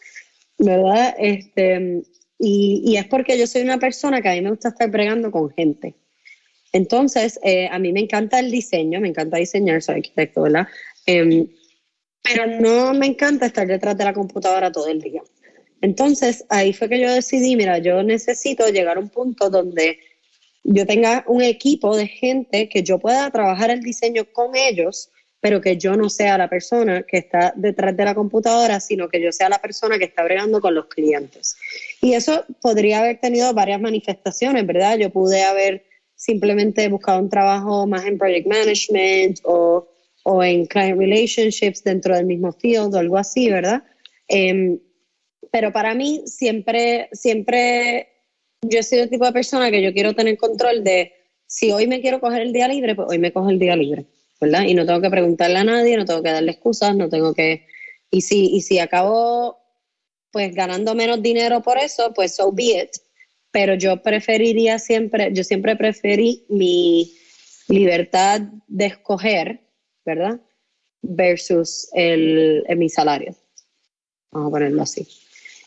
[0.58, 1.16] ¿verdad?
[1.18, 2.02] Este,
[2.38, 5.32] y, y es porque yo soy una persona que a mí me gusta estar bregando
[5.32, 5.96] con gente.
[6.74, 10.66] Entonces, eh, a mí me encanta el diseño, me encanta diseñar, soy arquitecto, ¿verdad?
[11.06, 11.46] Em,
[12.20, 15.22] pero no me encanta estar detrás de la computadora todo el día.
[15.82, 20.00] Entonces, ahí fue que yo decidí, mira, yo necesito llegar a un punto donde
[20.64, 25.60] yo tenga un equipo de gente que yo pueda trabajar el diseño con ellos, pero
[25.60, 29.30] que yo no sea la persona que está detrás de la computadora, sino que yo
[29.30, 31.56] sea la persona que está bregando con los clientes.
[32.00, 34.98] Y eso podría haber tenido varias manifestaciones, ¿verdad?
[34.98, 39.88] Yo pude haber simplemente buscado un trabajo más en project management o,
[40.24, 43.82] o en client relationships dentro del mismo field o algo así, ¿verdad?
[44.28, 44.78] Em,
[45.50, 48.08] pero para mí siempre, siempre
[48.62, 51.12] yo he sido el tipo de persona que yo quiero tener control de
[51.46, 54.06] si hoy me quiero coger el día libre, pues hoy me cojo el día libre,
[54.40, 54.62] ¿verdad?
[54.62, 57.66] Y no tengo que preguntarle a nadie, no tengo que darle excusas, no tengo que...
[58.10, 59.58] Y si, y si acabo
[60.30, 62.90] pues ganando menos dinero por eso, pues so be it
[63.54, 67.14] pero yo preferiría siempre, yo siempre preferí mi
[67.68, 69.60] libertad de escoger,
[70.04, 70.40] ¿verdad?
[71.02, 73.36] Versus el, mi salario.
[74.32, 75.06] Vamos a ponerlo así.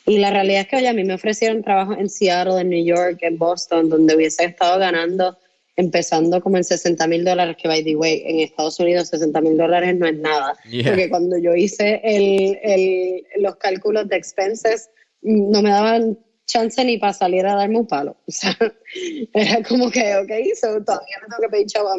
[0.05, 2.83] Y la realidad es que, oye, a mí me ofrecieron trabajo en Seattle, en New
[2.83, 5.37] York, en Boston, donde hubiese estado ganando,
[5.77, 9.55] empezando como en 60 mil dólares, que by the way, en Estados Unidos 60 mil
[9.55, 10.57] dólares no es nada.
[10.85, 14.89] Porque cuando yo hice el, el, los cálculos de expenses,
[15.21, 16.17] no me daban
[16.47, 18.17] chance ni para salir a darme un palo.
[18.27, 18.57] O sea,
[19.33, 21.89] era como que, ok, so, todavía no tengo que pedir chavo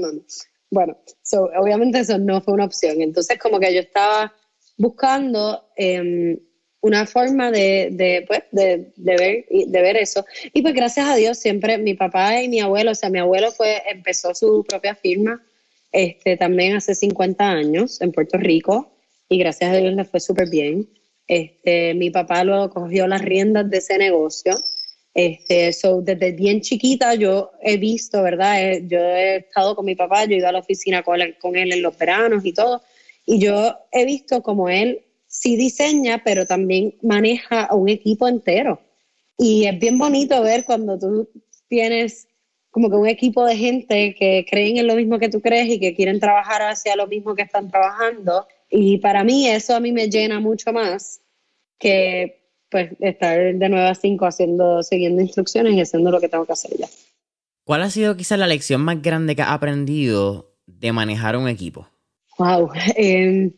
[0.70, 3.00] Bueno, so, obviamente eso no fue una opción.
[3.00, 4.32] Entonces, como que yo estaba
[4.76, 6.38] buscando em,
[6.80, 10.24] una forma de, de, pues, de, de, ver, de ver eso.
[10.52, 13.50] Y pues gracias a Dios siempre mi papá y mi abuelo, o sea, mi abuelo
[13.52, 15.42] fue, empezó su propia firma
[15.92, 18.92] este, también hace 50 años en Puerto Rico
[19.28, 20.88] y gracias a Dios le fue súper bien.
[21.28, 24.56] Este, mi papá luego cogió las riendas de ese negocio.
[25.12, 28.62] Este, so, desde bien chiquita yo he visto, ¿verdad?
[28.62, 31.36] Eh, yo he estado con mi papá, yo he ido a la oficina con él,
[31.38, 32.82] con él en los veranos y todo,
[33.26, 38.80] y yo he visto como él sí diseña, pero también maneja a un equipo entero.
[39.36, 41.28] Y es bien bonito ver cuando tú
[41.68, 42.26] tienes
[42.70, 45.80] como que un equipo de gente que creen en lo mismo que tú crees y
[45.80, 49.92] que quieren trabajar hacia lo mismo que están trabajando y para mí eso a mí
[49.92, 51.20] me llena mucho más
[51.78, 52.38] que
[52.70, 56.52] pues estar de 9 a 5 haciendo, siguiendo instrucciones y haciendo lo que tengo que
[56.52, 56.86] hacer ya.
[57.64, 61.88] ¿Cuál ha sido quizás la lección más grande que has aprendido de manejar un equipo?
[62.38, 63.52] Wow, em,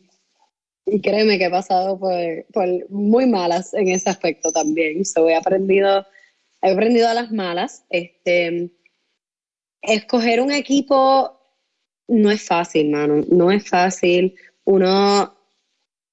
[0.86, 5.04] y créeme que he pasado por, por, muy malas en ese aspecto también.
[5.04, 6.06] So, he aprendido,
[6.62, 7.84] he aprendido a las malas.
[7.90, 8.70] Este,
[9.82, 11.36] escoger un equipo
[12.08, 13.24] no es fácil, mano.
[13.28, 14.34] No es fácil
[14.70, 15.36] uno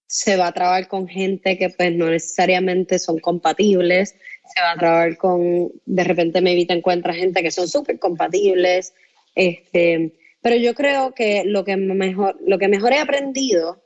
[0.08, 4.16] se va a trabajar con gente que pues no necesariamente son compatibles,
[4.53, 8.93] se va a trabajar con, de repente me evita encuentra gente que son súper compatibles,
[9.36, 13.84] este, pero yo creo que lo que mejor, lo que mejor he aprendido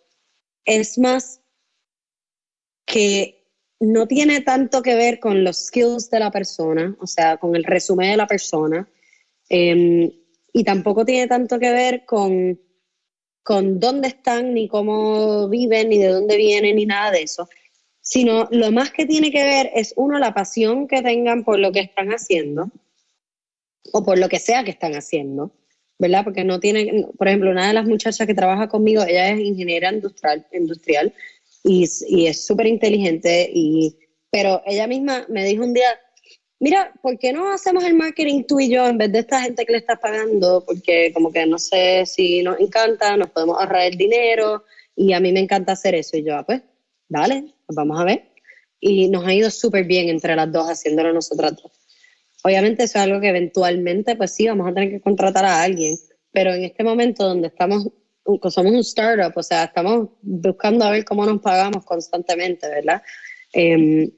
[0.64, 1.42] es más
[2.86, 3.48] que
[3.80, 7.64] no tiene tanto que ver con los skills de la persona, o sea, con el
[7.64, 8.88] resumen de la persona,
[9.50, 10.12] em,
[10.54, 12.60] y tampoco tiene tanto que ver con
[13.44, 17.50] con dónde están, ni cómo viven, ni de dónde vienen, ni nada de eso,
[18.02, 21.72] sino lo más que tiene que ver es, uno, la pasión que tengan por lo
[21.72, 22.72] que están haciendo,
[23.94, 25.52] o por lo que sea que están haciendo,
[25.98, 26.24] ¿verdad?
[26.24, 29.92] Porque no tiene, por ejemplo, una de las muchachas que trabaja conmigo, ella es ingeniera
[29.92, 31.14] industrial, industrial
[31.64, 33.52] y, y es súper inteligente,
[34.32, 35.90] pero ella misma me dijo un día,
[36.62, 39.66] mira, ¿por qué no hacemos el marketing tú y yo en vez de esta gente
[39.66, 40.64] que le estás pagando?
[40.66, 44.64] Porque como que no sé si nos encanta, nos podemos ahorrar el dinero
[44.96, 46.16] y a mí me encanta hacer eso.
[46.16, 46.62] Y yo, ah, pues,
[47.10, 48.32] dale, pues vamos a ver.
[48.80, 51.72] Y nos ha ido súper bien entre las dos haciéndolo nosotras dos.
[52.44, 55.98] Obviamente eso es algo que eventualmente, pues sí, vamos a tener que contratar a alguien,
[56.32, 57.88] pero en este momento donde estamos,
[58.50, 63.04] somos un startup, o sea, estamos buscando a ver cómo nos pagamos constantemente, ¿verdad?
[63.54, 64.12] Eh,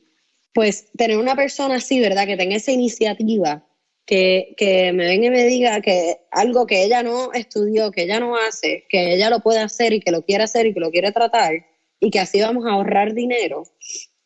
[0.54, 2.26] pues tener una persona así, ¿verdad?
[2.26, 3.66] Que tenga esa iniciativa,
[4.06, 8.20] que, que, me venga y me diga que algo que ella no estudió, que ella
[8.20, 10.91] no hace, que ella lo puede hacer y que lo quiere hacer y que lo
[10.91, 11.54] quiere tratar
[11.99, 13.64] y que así vamos a ahorrar dinero,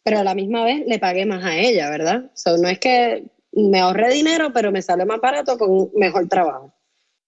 [0.04, 2.32] pero a la misma vez le pagué más a ella, ¿verdad?
[2.34, 6.74] So, no es que me ahorré dinero, pero me sale más barato con mejor trabajo.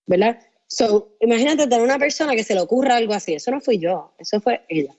[0.10, 0.40] ¿verdad?
[0.66, 3.36] So, imagínate tener una persona que se le ocurra algo así.
[3.36, 4.96] Eso no fui yo, eso fue ella.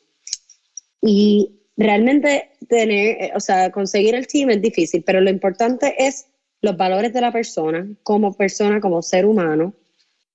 [1.03, 6.27] Y realmente tener, eh, o sea, conseguir el team es difícil, pero lo importante es
[6.61, 9.75] los valores de la persona, como persona, como ser humano,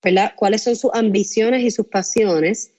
[0.03, 0.33] ¿verdad?
[0.35, 2.71] Cuáles son sus ambiciones y sus pasiones.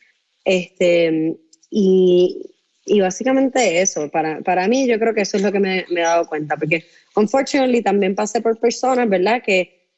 [0.44, 1.36] Este,
[1.70, 2.54] y,
[2.84, 6.00] y básicamente eso, para, para mí yo creo que eso es lo que me, he
[6.00, 9.42] dado cuenta, porque unfortunately también pasé por personas, ¿verdad?
[9.44, 9.88] Que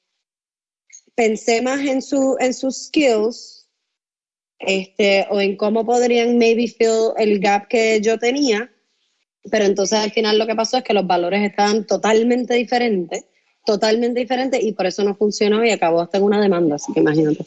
[1.15, 3.58] pensé más en, su, en sus skills
[4.59, 8.71] este, o en cómo podrían maybe fill el gap que yo tenía,
[9.51, 13.25] pero entonces al final lo que pasó es que los valores estaban totalmente diferentes,
[13.65, 17.01] totalmente diferentes y por eso no funcionó y acabó hasta en una demanda, así que
[17.01, 17.45] imagínate.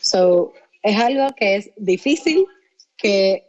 [0.00, 2.46] So, es algo que es difícil,
[2.96, 3.46] que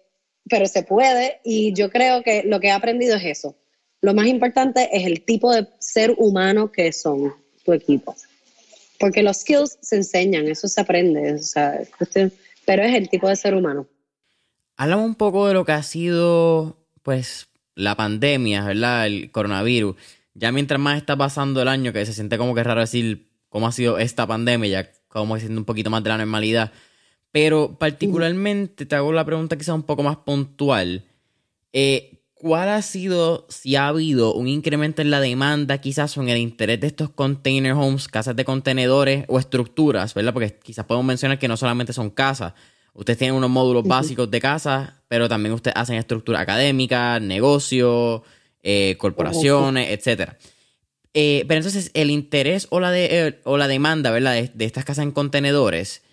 [0.50, 3.56] pero se puede y yo creo que lo que he aprendido es eso.
[4.02, 7.34] Lo más importante es el tipo de ser humano que son
[7.64, 8.16] tu equipo.
[9.00, 11.82] Porque los skills se enseñan, eso se aprende, o sea,
[12.68, 13.88] pero es el tipo de ser humano.
[14.76, 19.07] Háblame un poco de lo que ha sido, pues, la pandemia, ¿verdad?
[19.07, 19.95] El coronavirus.
[20.34, 23.68] Ya mientras más está pasando el año, que se siente como que raro decir cómo
[23.68, 26.74] ha sido esta pandemia, ya como siendo un poquito más de la normalidad.
[27.32, 31.05] Pero particularmente te hago la pregunta quizá un poco más puntual.
[31.72, 36.29] Eh, ¿Cuál ha sido, si ha habido un incremento en la demanda quizás o en
[36.29, 40.33] el interés de estos container homes, casas de contenedores o estructuras, ¿verdad?
[40.33, 42.53] Porque quizás podemos mencionar que no solamente son casas.
[42.93, 48.21] Ustedes tienen unos módulos básicos de casas, pero también ustedes hacen estructura académica, negocios,
[48.61, 50.38] eh, corporaciones, etcétera.
[51.15, 54.33] Eh, pero entonces el interés o la, de, o la demanda, ¿verdad?
[54.33, 56.03] De, de estas casas en contenedores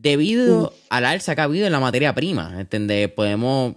[0.00, 2.54] debido al alza que ha habido en la materia prima.
[2.58, 3.08] ¿entendés?
[3.08, 3.74] Podemos,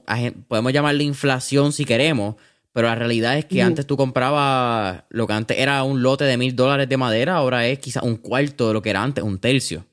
[0.47, 2.35] podemos llamarle inflación si queremos,
[2.73, 6.37] pero la realidad es que antes tú comprabas lo que antes era un lote de
[6.37, 9.39] mil dólares de madera, ahora es quizás un cuarto de lo que era antes, un
[9.39, 9.85] tercio.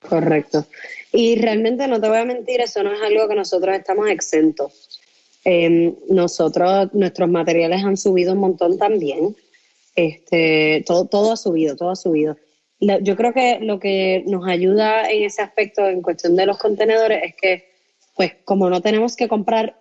[0.00, 0.66] Correcto.
[1.12, 5.00] Y realmente no te voy a mentir, eso no es algo que nosotros estamos exentos.
[5.44, 9.36] Em, nosotros, nuestros materiales han subido un montón también.
[9.94, 12.36] Este, todo, todo ha subido, todo ha subido
[12.80, 17.22] yo creo que lo que nos ayuda en ese aspecto en cuestión de los contenedores
[17.24, 17.68] es que,
[18.14, 19.80] pues como no tenemos que comprar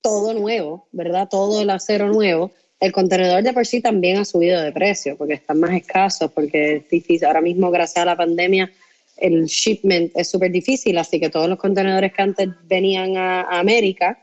[0.00, 1.28] todo nuevo, ¿verdad?
[1.28, 5.34] Todo el acero nuevo, el contenedor de por sí también ha subido de precio porque
[5.34, 7.26] están más escasos, porque es difícil.
[7.26, 8.70] Ahora mismo, gracias a la pandemia,
[9.16, 14.18] el shipment es súper difícil, así que todos los contenedores que antes venían a, América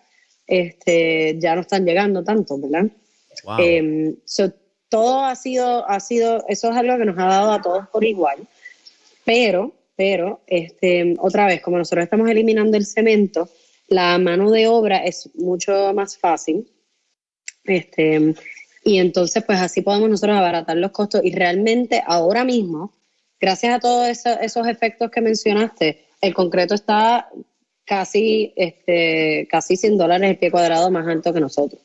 [0.45, 2.86] este, ya no están llegando tanto, ¿verdad?
[3.43, 3.59] Wow.
[3.59, 4.15] Em,
[4.94, 8.04] todo ha sido, ha sido, eso es algo que nos ha dado a todos por
[8.04, 8.48] igual,
[9.26, 13.50] pero, pero, este, otra vez, como nosotros estamos eliminando el cemento,
[13.88, 16.70] la mano de obra es mucho más fácil,
[17.64, 18.36] este,
[18.84, 21.22] y entonces, pues así podemos nosotros abaratar los costos.
[21.24, 22.94] Y realmente ahora mismo,
[23.41, 27.30] gracias a todos esos efectos que mencionaste, el concreto está
[27.84, 31.82] casi, este, casi 100 dólares el pie cuadrado más alto que nosotros.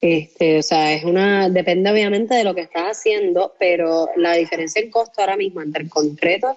[0.00, 4.80] Este, o sea, es una, depende obviamente de lo que estás haciendo, pero la diferencia
[4.80, 6.56] en costo ahora mismo entre el concreto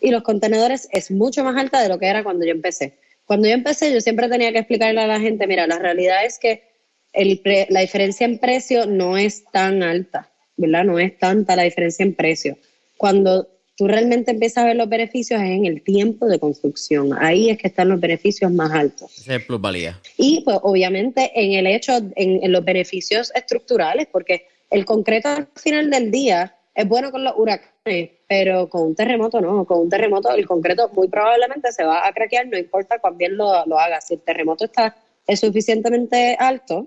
[0.00, 2.98] y los contenedores es mucho más alta de lo que era cuando yo empecé.
[3.24, 6.38] Cuando yo empecé, yo siempre tenía que explicarle a la gente, mira, la realidad es
[6.38, 6.64] que
[7.12, 10.84] el la diferencia en precio no es tan alta, ¿verdad?
[10.84, 12.58] No es tanta la diferencia en precio.
[12.96, 13.48] Cuando
[13.82, 17.10] tú realmente empiezas a ver los beneficios es en el tiempo de construcción.
[17.18, 19.18] Ahí es que están los beneficios más altos.
[19.18, 19.98] Esa es plusvalía.
[20.16, 25.90] Y pues obviamente en el hecho, en, los beneficios estructurales, porque el concreto al final
[25.90, 29.64] del día es bueno con los huracanes, pero con un terremoto no.
[29.64, 33.36] Con un terremoto el concreto muy probablemente se va a craquear, no importa cuán bien
[33.36, 34.00] lo, lo haga.
[34.00, 34.94] Si el terremoto está
[35.26, 36.86] es suficientemente alto,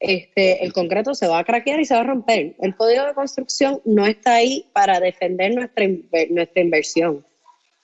[0.00, 2.56] este, el concreto se va a craquear y se va a romper.
[2.60, 5.86] El código de construcción no está ahí para defender nuestra,
[6.30, 7.24] nuestra inversión.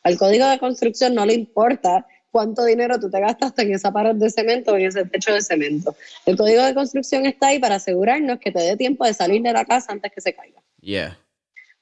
[0.03, 4.15] Al código de construcción no le importa cuánto dinero tú te gastas en esa pared
[4.15, 5.95] de cemento o en ese techo de cemento.
[6.25, 9.53] El código de construcción está ahí para asegurarnos que te dé tiempo de salir de
[9.53, 10.63] la casa antes que se caiga.
[10.81, 11.19] Yeah.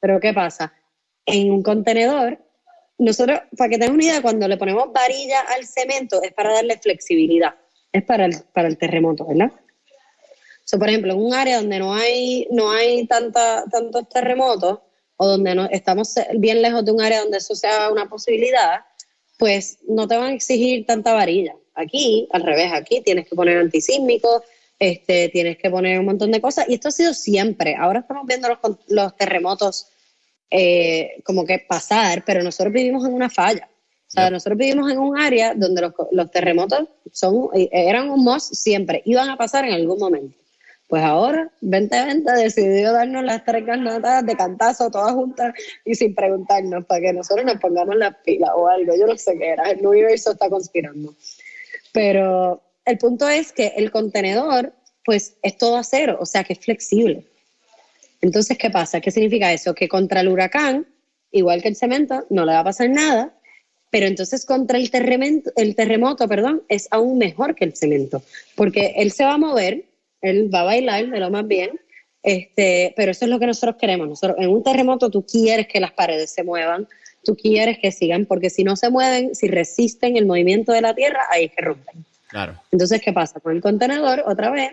[0.01, 0.72] Pero ¿qué pasa?
[1.26, 2.39] En un contenedor,
[2.99, 6.78] nosotros, para que tengas una idea, cuando le ponemos varilla al cemento es para darle
[6.78, 7.55] flexibilidad,
[7.93, 9.53] es para el, para el terremoto, ¿verdad?
[10.79, 14.81] Por ejemplo, en un área donde no hay, no hay tanta, tantos terremotos
[15.17, 18.81] o donde no, estamos bien lejos de un área donde eso sea una posibilidad,
[19.39, 21.55] pues no te van a exigir tanta varilla.
[21.75, 24.43] Aquí, al revés, aquí tienes que poner antisísmico,
[24.79, 26.67] este, tienes que poner un montón de cosas.
[26.69, 27.77] Y esto ha sido siempre.
[27.77, 28.59] Ahora estamos viendo los,
[28.89, 29.89] los terremotos
[30.51, 33.69] eh, como que pasar, pero nosotros vivimos en una falla.
[34.07, 38.55] O sea, nosotros vivimos en un área donde los, los terremotos son, eran un must
[38.55, 40.43] siempre, iban a pasar en algún momento
[40.95, 45.53] Pues ahora, 2020 decidió darnos las tres garnatas de cantazo todas juntas
[45.84, 48.95] y sin preguntarnos para que nosotros nos pongamos las pilas o algo.
[48.97, 51.12] Yo no sé qué era, el universo está conspirando.
[51.90, 54.72] Pero el punto es que el contenedor,
[55.05, 57.24] pues es todo acero, o sea que es flexible.
[58.20, 59.01] Entonces, ¿qué pasa?
[59.01, 59.74] ¿Qué significa eso?
[59.74, 60.86] Que contra el huracán,
[61.32, 63.34] igual que el cemento, no le va a pasar nada,
[63.90, 64.88] pero entonces contra el
[65.57, 68.22] el terremoto, perdón, es aún mejor que el cemento,
[68.55, 69.86] porque él se va a mover,
[70.25, 71.79] él va a bailar de lo más bien,
[72.22, 74.09] este, pero eso es lo que nosotros queremos.
[74.09, 76.89] Nosotros, en un terremoto tú quieres que las paredes se muevan,
[77.22, 80.95] tú quieres que sigan, porque si no se mueven, si resisten el movimiento de la
[80.95, 82.05] tierra, ahí es que rompen.
[82.29, 82.61] Claro.
[82.72, 83.41] Entonces, ¿qué pasa?
[83.41, 84.72] Con el contenedor, otra vez,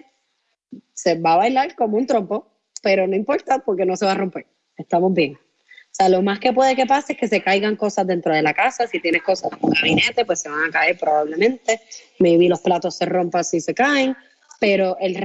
[0.94, 2.48] se va a bailar como un trompo,
[2.82, 4.46] pero no importa porque no se va a romper.
[4.78, 5.34] Estamos bien.
[5.34, 8.42] O sea, lo más que puede que pase es que se caigan cosas dentro de
[8.42, 8.88] la casa.
[8.88, 11.82] Si tienes cosas en tu gabinete, pues se van a caer probablemente.
[12.20, 14.16] Maybe los platos se rompan si se caen,
[14.62, 15.16] pero el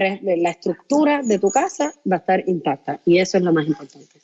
[0.42, 4.18] la estructura de tu casa va a estar intacta y eso es lo más importante.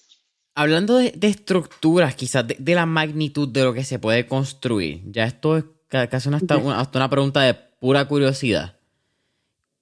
[0.55, 5.59] Hablando de, estructuras, quizás de, la magnitud de lo que se puede construir, ya esto
[5.59, 8.79] es casi una, hasta, una, pregunta de pura curiosidad.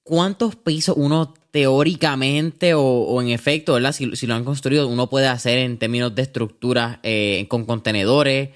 [0.03, 3.93] ¿Cuántos pisos uno teóricamente o, en efecto, ¿verdad?
[3.93, 8.51] Si, lo han construido, uno puede hacer en términos de estructuras eh, con contenedores?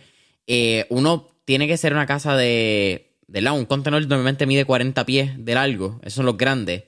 [0.49, 5.33] Eh, uno tiene que ser una casa de, de Un contenedor normalmente mide 40 pies
[5.45, 6.85] de largo, esos son los grandes.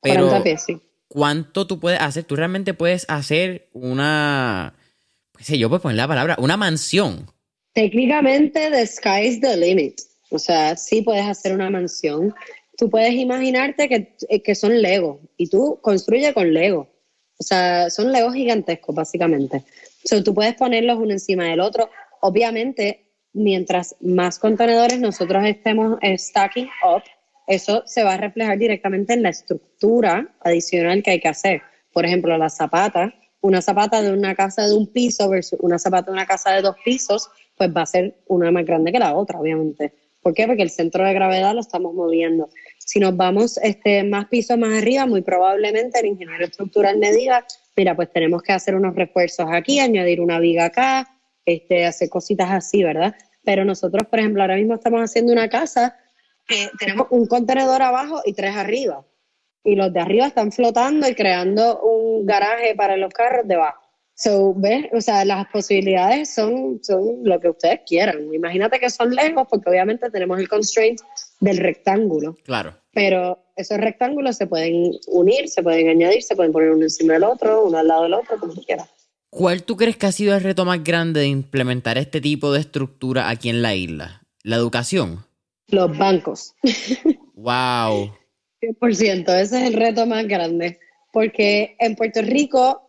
[0.00, 0.80] Pero, 40 pies, sí.
[1.08, 2.24] ¿Cuánto tú puedes hacer?
[2.24, 4.74] Tú realmente puedes hacer una,
[5.36, 7.30] qué sé yo, pues poner la palabra, una mansión.
[7.74, 10.00] Técnicamente, the sky is the limit.
[10.30, 12.34] O sea, sí puedes hacer una mansión.
[12.78, 16.88] Tú puedes imaginarte que, eh, que son Lego y tú construyes con Lego.
[17.38, 19.58] O sea, son Legos gigantescos, básicamente.
[20.04, 21.90] O sea, tú puedes ponerlos uno encima del otro.
[22.20, 23.01] Obviamente,
[23.32, 27.02] mientras más contenedores nosotros estemos stacking up,
[27.46, 31.62] eso se va a reflejar directamente en la estructura adicional que hay que hacer.
[31.92, 36.06] Por ejemplo, la zapata, una zapata de una casa de un piso versus una zapata
[36.06, 39.14] de una casa de dos pisos, pues va a ser una más grande que la
[39.14, 39.92] otra, obviamente.
[40.22, 40.46] ¿Por qué?
[40.46, 42.48] Porque el centro de gravedad lo estamos moviendo.
[42.78, 47.44] Si nos vamos este, más pisos más arriba, muy probablemente el ingeniero estructural me diga,
[47.76, 51.11] mira, pues tenemos que hacer unos refuerzos aquí, añadir una viga acá,
[51.44, 53.14] este, hacer cositas así, ¿verdad?
[53.44, 55.96] Pero nosotros, por ejemplo, ahora mismo estamos haciendo una casa
[56.46, 59.04] que tenemos un contenedor abajo y tres arriba.
[59.64, 63.80] Y los de arriba están flotando y creando un garaje para los carros debajo.
[64.14, 64.86] So, ¿ves?
[64.92, 68.32] O sea, las posibilidades son, son lo que ustedes quieran.
[68.32, 71.00] Imagínate que son lejos, porque obviamente tenemos el constraint
[71.40, 72.36] del rectángulo.
[72.44, 72.74] Claro.
[72.92, 77.24] Pero esos rectángulos se pueden unir, se pueden añadir, se pueden poner uno encima del
[77.24, 78.88] otro, uno al lado del otro, como tú quieras.
[79.34, 82.60] ¿Cuál tú crees que ha sido el reto más grande de implementar este tipo de
[82.60, 84.26] estructura aquí en la isla?
[84.42, 85.24] ¿La educación?
[85.68, 86.54] Los bancos.
[87.34, 88.14] ¡Wow!
[88.60, 90.78] 100%, ese es el reto más grande.
[91.14, 92.86] Porque en Puerto Rico,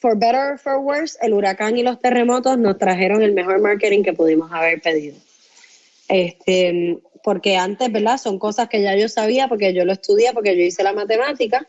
[0.00, 4.04] for better or for worse, el huracán y los terremotos nos trajeron el mejor marketing
[4.04, 5.16] que pudimos haber pedido.
[6.06, 8.18] Este, porque antes, ¿verdad?
[8.18, 11.66] Son cosas que ya yo sabía porque yo lo estudié, porque yo hice la matemática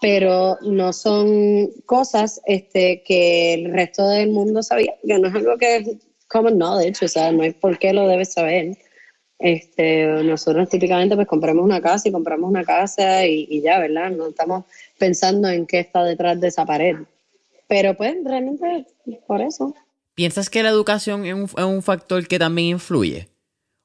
[0.00, 5.58] pero no son cosas este, que el resto del mundo sabía, que no es algo
[5.58, 5.88] que es
[6.26, 8.78] common knowledge, o sea, no hay por qué lo debes saber.
[9.38, 14.10] Este, nosotros típicamente pues compramos una casa y compramos una casa y, ya, ¿verdad?
[14.10, 14.64] No estamos
[14.98, 16.96] pensando en qué está detrás de esa pared.
[17.68, 18.86] Pero pues realmente
[19.26, 19.74] por eso.
[20.14, 23.28] ¿Piensas que la educación es un, factor que también influye?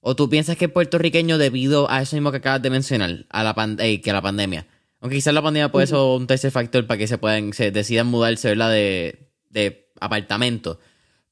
[0.01, 3.43] ¿O tú piensas que es puertorriqueño debido a eso mismo que acabas de mencionar, a
[3.43, 4.68] la, eh, que a la pandemia?
[5.06, 8.08] Aunque quizás la pandemia puede ser un tercer factor para que se puedan, se decidan
[8.08, 8.72] mudarse, ¿verdad?
[8.72, 10.80] De, de apartamento.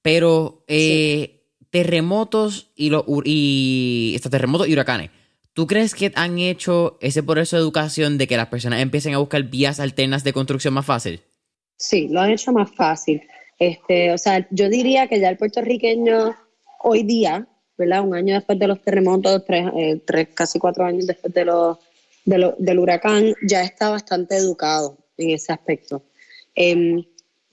[0.03, 5.09] Pero eh, terremotos y, lo, y estos terremotos y huracanes.
[5.53, 9.17] ¿Tú crees que han hecho ese proceso de educación de que las personas empiecen a
[9.17, 11.21] buscar vías alternas de construcción más fácil?
[11.75, 13.23] Sí, lo han hecho más fácil.
[13.57, 16.35] Este, o sea, yo diría que ya el puertorriqueño
[16.83, 18.03] hoy día, ¿verdad?
[18.03, 21.79] Un año después de los terremotos, tres, eh, tres casi cuatro años después de los
[22.25, 26.03] del huracán ya está bastante educado en ese aspecto.
[26.55, 27.03] Em,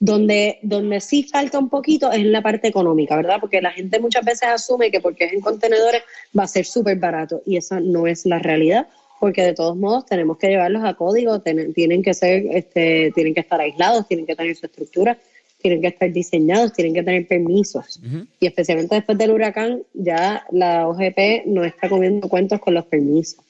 [0.01, 3.37] donde, donde sí falta un poquito es en la parte económica, ¿verdad?
[3.39, 6.01] Porque la gente muchas veces asume que porque es en contenedores
[6.37, 8.87] va a ser súper barato y esa no es la realidad,
[9.19, 13.41] porque de todos modos tenemos que llevarlos a código, tienen que ser, este, tienen que
[13.41, 15.19] estar aislados, tienen que tener su estructura,
[15.61, 17.99] tienen que estar diseñados, tienen que tener permisos.
[18.39, 23.45] Y especialmente después del huracán, ya la OGP no está comiendo cuentos con los permisos.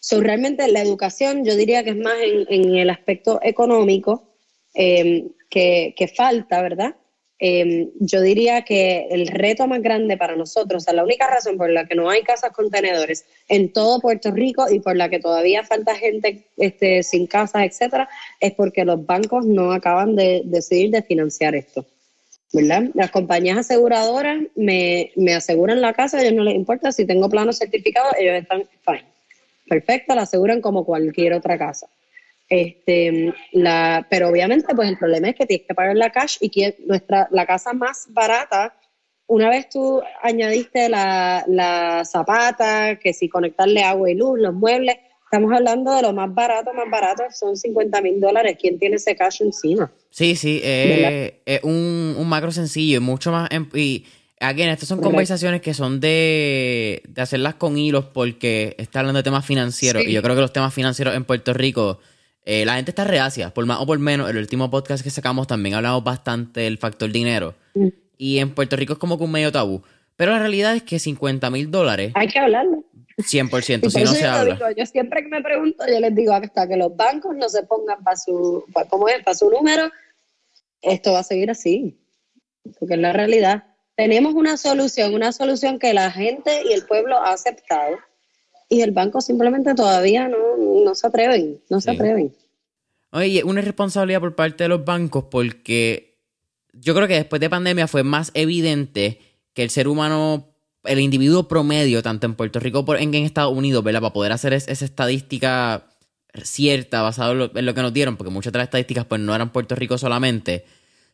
[0.00, 4.32] So, realmente la educación yo diría que es más en, el aspecto económico
[4.74, 6.96] eh, que, falta, ¿verdad?
[7.38, 11.58] Em, yo diría que el reto más grande para nosotros, o sea, la única razón
[11.58, 15.20] por la que no hay casas contenedores en todo Puerto Rico y por la que
[15.20, 18.08] todavía falta gente este, sin casas, etcétera,
[18.40, 21.86] es porque los bancos no acaban de decidir de financiar esto.
[22.52, 22.84] ¿verdad?
[22.94, 27.28] Las compañías aseguradoras me, me aseguran la casa, a ellos no les importa si tengo
[27.28, 29.09] planos certificados, ellos están fine.
[29.70, 31.86] Perfecto, la aseguran como cualquier otra casa.
[32.48, 36.50] Este, la, pero obviamente, pues el problema es que tienes que pagar la cash y
[36.50, 38.74] que nuestra, la casa más barata,
[39.28, 44.96] una vez tú añadiste la, la zapata, que si conectarle agua y luz, los muebles,
[45.22, 48.58] estamos hablando de lo más barato, más barato, son 50 mil dólares.
[48.60, 49.92] ¿Quién tiene ese cash encima?
[50.10, 53.48] Sí, sí, eh, es un, un, macro sencillo y mucho más.
[53.52, 54.04] Em, y,
[54.40, 59.22] again, estas son conversaciones que son de, de, hacerlas con hilos porque está hablando de
[59.22, 62.00] temas financieros y yo creo que los temas financieros en Puerto Rico
[62.44, 64.28] eh, la gente está reacia, por más o por menos.
[64.30, 67.54] El último podcast que sacamos también hablamos bastante del factor dinero.
[67.74, 67.88] Mm.
[68.16, 69.82] Y en Puerto Rico es como que un medio tabú.
[70.16, 72.12] Pero la realidad es que 50 mil dólares.
[72.14, 72.84] Hay que hablarlo.
[73.18, 74.58] 100%, si no se habla.
[74.76, 78.02] yo siempre que me pregunto, yo les digo hasta que los bancos no se pongan
[78.02, 79.22] para su, ¿cómo es?
[79.22, 79.90] Para su número,
[80.80, 81.98] esto va a seguir así.
[82.78, 83.64] Porque es la realidad.
[84.00, 87.98] Tenemos una solución, una solución que la gente y el pueblo ha aceptado
[88.66, 92.34] y el banco simplemente todavía no, se atreven, no se atreven.
[93.10, 96.16] Oye, una irresponsabilidad por parte de los bancos porque
[96.72, 99.18] yo creo que después de pandemia fue más evidente
[99.52, 100.48] que el ser humano,
[100.84, 104.00] el individuo promedio, tanto en Puerto Rico como en, Estados Unidos, ¿verdad?
[104.00, 105.84] Para poder hacer esa estadística
[106.42, 109.52] cierta basada en lo, que nos dieron, porque muchas de las estadísticas pues no eran
[109.52, 110.64] Puerto Rico solamente,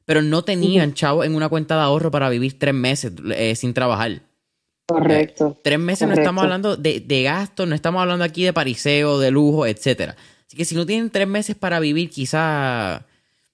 [0.06, 3.74] pero no tenían, chavo, en una cuenta de ahorro para vivir tres meses eh, sin
[3.74, 4.22] trabajar.
[4.88, 5.58] Correcto.
[5.64, 9.32] tres meses no estamos hablando de, de gastos, no estamos hablando aquí de pariseo, de
[9.32, 10.16] lujo, etcétera.
[10.46, 13.04] Así que si no tienen tres meses para vivir, quizá,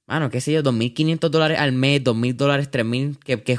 [0.07, 3.59] bueno, qué sé yo, 2.500 dólares al mes, 2.000 dólares, 3.000, que, que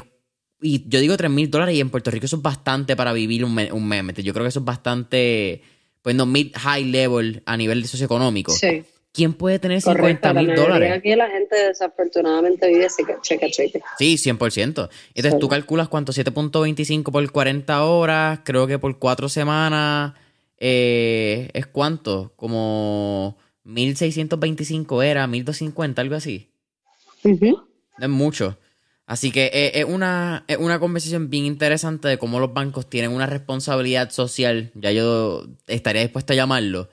[0.62, 3.54] y yo digo 3.000 dólares y en Puerto Rico eso es bastante para vivir un,
[3.54, 3.72] mes.
[3.72, 5.62] Un mes yo creo que eso es bastante,
[6.00, 8.52] pues no, mid, high level a nivel socioeconómico.
[8.52, 8.84] Sí.
[9.14, 10.92] ¿Quién puede tener 50 mil dólares?
[10.92, 12.88] Aquí la gente desafortunadamente vive
[13.22, 13.80] cheque a cheque.
[13.96, 14.90] Sí, 100%.
[15.14, 20.14] Entonces tú calculas cuánto, 7.25 por 40 horas, creo que por 4 semanas
[20.58, 26.50] eh, es cuánto, como 1.625 era, 1.250, algo así.
[27.22, 28.58] Es mucho.
[29.06, 33.12] Así que eh, es, una, es una conversación bien interesante de cómo los bancos tienen
[33.12, 36.88] una responsabilidad social, ya yo estaría dispuesto a llamarlo,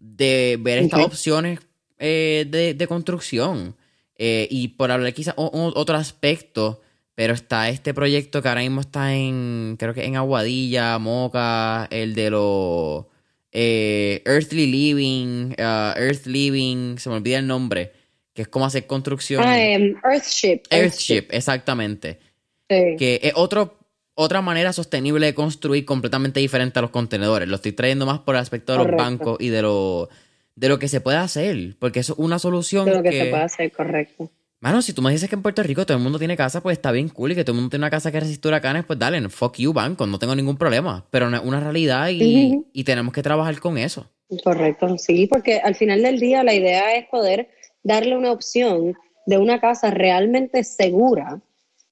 [0.00, 1.60] de ver estas opciones
[1.98, 3.76] eh, de, construcción.
[4.16, 6.80] Eh, y por hablar quizás otro aspecto,
[7.14, 12.14] pero está este proyecto que ahora mismo está en, creo que en Aguadilla, Moca, el
[12.14, 13.06] de los
[13.52, 17.92] eh, Earthly Living, uh, Earth Living, se me olvida el nombre,
[18.34, 19.42] que es como hacer construcción.
[19.44, 20.62] Ah, em, Earthship.
[20.70, 22.18] Earthship, exactamente.
[22.68, 23.79] Que es otro
[24.14, 27.48] otra manera sostenible de construir completamente diferente a los contenedores.
[27.48, 30.08] Lo estoy trayendo más por el aspecto de los bancos y de lo,
[30.56, 32.84] de lo que se puede hacer, porque eso es una solución.
[32.84, 34.30] De lo que, se puede hacer, correcto.
[34.60, 36.76] Mano, si tú me dices que en Puerto Rico todo el mundo tiene casa, pues
[36.76, 38.98] está bien cool y que todo el mundo tiene una casa que resiste huracanes, pues
[38.98, 41.06] dale, fuck you, banco, no tengo ningún problema.
[41.10, 44.10] Pero es una realidad y, y tenemos que trabajar con eso.
[44.44, 47.48] Correcto, sí, porque al final del día la idea es poder
[47.82, 48.94] darle una opción
[49.26, 51.40] de una casa realmente segura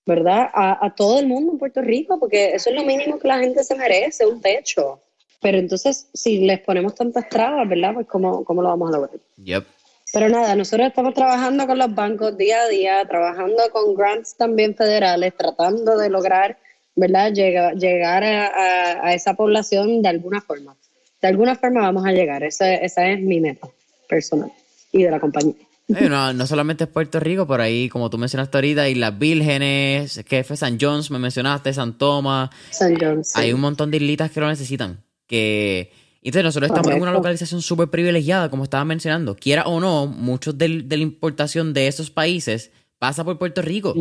[0.09, 0.49] ¿verdad?
[0.55, 3.63] A, todo el mundo en Puerto Rico, porque eso es lo mínimo que la gente
[3.63, 5.03] se merece, un techo.
[5.43, 7.93] Pero entonces, si les ponemos tantas trabas, ¿verdad?
[7.93, 9.21] Pues ¿cómo, cómo lo vamos a lograr?
[9.37, 9.67] Yep.
[10.15, 14.75] Pero nada, nosotros estamos trabajando con los bancos día a día, trabajando con grants también
[14.75, 16.57] federales, tratando de lograr,
[16.97, 17.31] ¿verdad?
[17.31, 20.75] Llegar, llegar a, esa población de alguna forma.
[21.21, 23.69] De alguna forma vamos a llegar, esa, esa es mi meta
[24.09, 24.51] personal
[24.91, 25.68] y de la compañía.
[25.89, 30.23] Eh, no, solamente es Puerto Rico, por ahí, como tú mencionaste ahorita, y las Vírgenes,
[30.29, 32.51] que fue San Jones, me mencionaste, San Tomás.
[32.71, 33.35] San Jones.
[33.37, 35.03] Hay un montón de islitas que lo necesitan.
[35.27, 35.91] Que.
[36.21, 39.35] Entonces, nosotros estamos en una localización súper privilegiada, como estaba mencionando.
[39.35, 43.95] Quiera o no, muchos de, la importación de esos países pasa por Puerto Rico.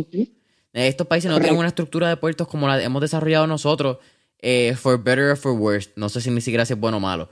[0.73, 3.97] Estos países no tienen una estructura de puertos como la hemos desarrollado nosotros,
[4.39, 5.91] eh, for better or for worse.
[5.95, 7.29] No sé si ni siquiera es bueno o malo.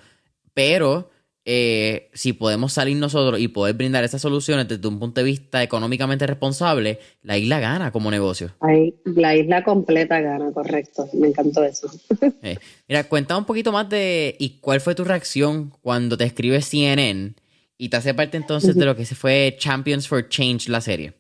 [0.53, 1.09] Pero
[1.47, 5.61] eh, si podemos salir nosotros y poder brindar esas soluciones desde un punto de vista
[5.61, 8.55] económicamente responsable, la isla gana como negocio.
[9.03, 11.07] la isla completa gana, correcto.
[11.13, 11.89] Me encantó eso.
[12.41, 16.61] Eh, mira, cuéntame un poquito más de y cuál fue tu reacción cuando te escribe
[16.61, 17.33] CNN
[17.77, 21.13] y te hace parte entonces de lo que se fue Champions for Change, la serie.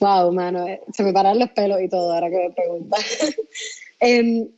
[0.00, 3.00] Wow, mano, eh, se me paran los pelos y todo ahora que me preguntas.
[4.00, 4.48] Em,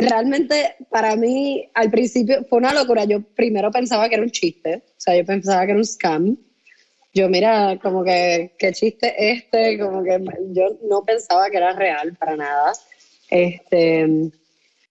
[0.00, 3.04] realmente para mí al principio fue una locura.
[3.04, 6.36] Yo primero pensaba que era un chiste, o sea, yo pensaba que era un scam,
[7.14, 10.22] yo mira, como que, qué chiste este, como que
[10.52, 12.72] yo no pensaba que era real para nada.
[13.30, 14.30] Este,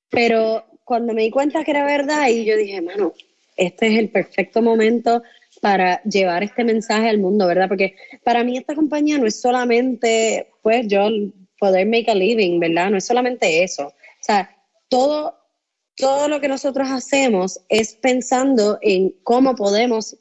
[0.09, 3.13] pero cuando me di cuenta que era verdad, y yo dije, mano,
[3.55, 5.21] este es el perfecto momento
[5.61, 7.67] para llevar este mensaje al mundo, ¿verdad?
[7.67, 11.07] Porque para mí esta compañía no es solamente, pues yo
[11.59, 12.89] poder make a living, ¿verdad?
[12.89, 13.87] No es solamente eso.
[13.87, 13.93] O
[14.23, 14.54] sea,
[14.89, 15.37] todo,
[15.95, 20.17] todo lo que nosotros hacemos es pensando en cómo podemos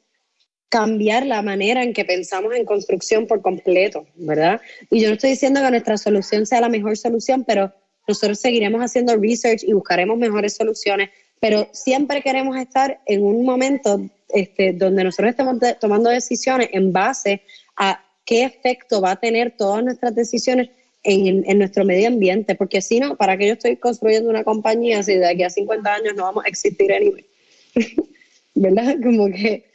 [0.69, 4.59] cambiar la manera en que pensamos en construcción por completo, ¿verdad?
[4.89, 7.73] Y yo no estoy diciendo que nuestra solución sea la mejor solución, pero
[8.07, 11.09] nosotros seguiremos haciendo research y buscaremos mejores soluciones,
[11.39, 17.41] pero siempre queremos estar en un momento este, donde nosotros estemos tomando decisiones en base
[17.77, 20.69] a qué efecto va a tener todas nuestras decisiones
[21.05, 25.01] en, en, nuestro medio ambiente, porque si no, ¿para qué yo estoy construyendo una compañía
[25.03, 27.25] si de aquí a 50 años no vamos a existir anyway?
[28.55, 28.95] ¿Verdad?
[29.01, 29.65] Como que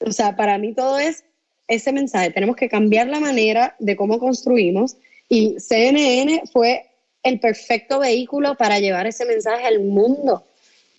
[0.00, 1.24] o sea, para mí todo es
[1.68, 2.30] ese mensaje.
[2.30, 4.96] Tenemos que cambiar la manera de cómo construimos
[5.28, 6.86] y CNN fue
[7.22, 10.46] el perfecto vehículo para llevar ese mensaje al mundo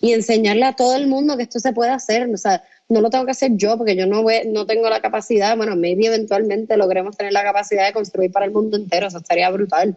[0.00, 2.28] y enseñarle a todo el mundo que esto se puede hacer.
[2.32, 2.62] O sea,
[2.92, 5.56] no lo tengo que hacer yo porque yo no, no tengo la capacidad.
[5.56, 9.06] Bueno, maybe eventualmente logremos tener la capacidad de construir para el mundo entero.
[9.06, 9.96] Eso estaría brutal,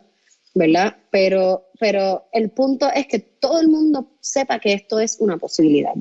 [0.53, 0.95] ¿verdad?
[1.11, 5.93] Pero, pero el punto es que todo el mundo sepa que esto es una posibilidad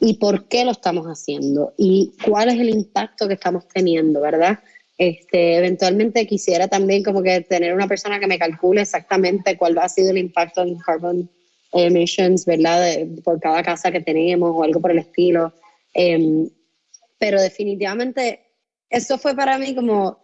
[0.00, 4.58] y por qué lo estamos haciendo y cuál es el impacto que estamos teniendo, ¿verdad?
[4.98, 9.88] Este, eventualmente quisiera también como que tener una persona que me calcule exactamente cuál ha
[9.88, 11.30] sido el impacto en carbon
[11.72, 12.98] emissions, ¿verdad?
[13.24, 15.52] por cada casa que tenemos o algo por el estilo.
[15.94, 16.48] Em,
[17.18, 18.40] pero definitivamente
[18.90, 20.18] eso fue para mí como,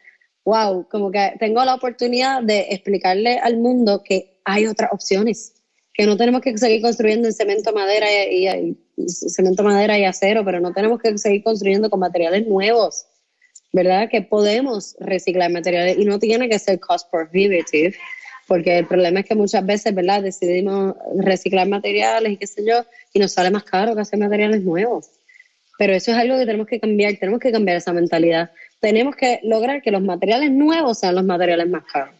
[0.44, 5.54] wow, como que tengo la oportunidad de explicarle al mundo que hay otras opciones,
[5.94, 10.60] que no tenemos que seguir construyendo en cemento, madera y cemento, madera y acero, pero
[10.60, 13.06] no tenemos que seguir construyendo con materiales nuevos,
[13.72, 14.08] ¿verdad?
[14.10, 17.94] Que podemos reciclar materiales y no tiene que ser cost prohibitive,
[18.46, 20.22] porque el problema es que muchas veces, ¿verdad?
[20.22, 24.62] Decidimos reciclar materiales y qué sé yo, y nos sale más caro que hacer materiales
[24.62, 25.10] nuevos.
[25.78, 28.50] Pero eso es algo que tenemos que cambiar, tenemos que cambiar esa mentalidad.
[28.80, 32.14] Tenemos que lograr que los materiales nuevos sean los materiales más caros.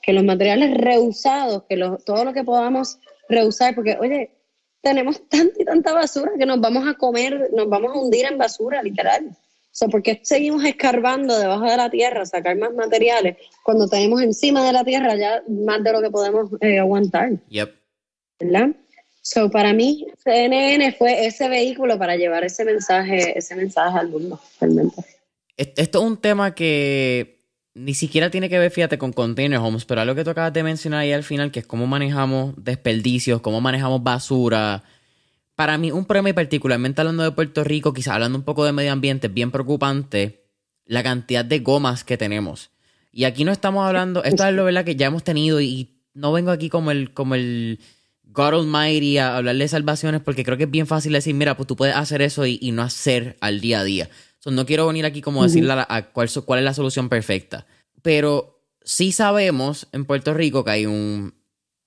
[0.00, 1.76] Que los materiales reusados, que
[2.06, 4.30] todo lo que podamos reusar, porque, oye,
[4.80, 8.38] tenemos tanta y tanta basura que nos vamos a comer, nos vamos a hundir en
[8.38, 9.26] basura, literal.
[9.26, 14.22] O sea, ¿por qué seguimos escarbando debajo de la tierra, sacar más materiales, cuando tenemos
[14.22, 17.32] encima de la tierra ya más de lo que podemos eh, aguantar?
[17.48, 17.74] Yep.
[18.38, 18.68] ¿Verdad?
[19.28, 24.40] So, para mí, CNN fue ese vehículo para llevar ese mensaje, ese mensaje al mundo,
[24.60, 25.02] realmente.
[25.56, 27.40] Esto es un tema que
[27.74, 30.62] ni siquiera tiene que ver, fíjate, con container homes, pero algo que tú acabas de
[30.62, 34.84] mencionar ahí al final, que es cómo manejamos desperdicios, cómo manejamos basura.
[35.56, 38.70] Para mí, un problema y particularmente hablando de Puerto Rico, quizás hablando un poco de
[38.70, 40.44] medio ambiente, es bien preocupante
[40.84, 42.70] la cantidad de gomas que tenemos.
[43.10, 46.30] Y aquí no estamos hablando, esto es lo verdad que ya hemos tenido y no
[46.30, 47.80] vengo aquí como el, como el
[48.36, 51.66] God Almighty a hablar de salvaciones porque creo que es bien fácil decir, mira, pues
[51.66, 54.08] tú puedes hacer eso y, y no hacer al día a día
[54.50, 57.66] no quiero venir aquí como a decirle a, cuál, cuál es la solución perfecta.
[58.02, 61.34] Pero sí sabemos en Puerto Rico que hay un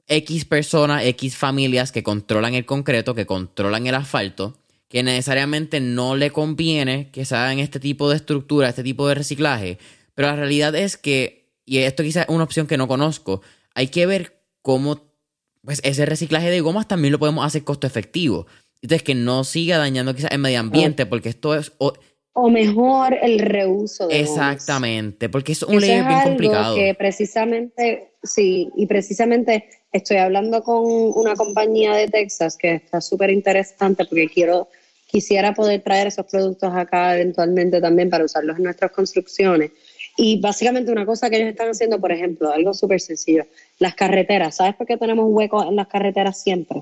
[0.07, 4.57] X personas, X familias que controlan el concreto, que controlan el asfalto,
[4.89, 9.15] que necesariamente no le conviene que se hagan este tipo de estructura, este tipo de
[9.15, 9.77] reciclaje.
[10.15, 13.41] Pero la realidad es que, y esto quizás es una opción que no conozco,
[13.75, 15.08] hay que ver cómo
[15.63, 18.47] pues, ese reciclaje de gomas también lo podemos hacer costo efectivo.
[18.81, 21.73] Entonces, que no siga dañando quizás el medio ambiente, porque esto es
[22.41, 26.75] o mejor el reuso de Exactamente, porque es un ley bien complicado.
[26.75, 33.31] Que precisamente, sí, y precisamente estoy hablando con una compañía de Texas que está súper
[33.31, 34.69] interesante porque quiero,
[35.07, 39.71] quisiera poder traer esos productos acá eventualmente también para usarlos en nuestras construcciones.
[40.15, 43.45] Y básicamente una cosa que ellos están haciendo, por ejemplo, algo súper sencillo,
[43.79, 44.55] las carreteras.
[44.55, 46.81] ¿Sabes por qué tenemos huecos en las carreteras siempre?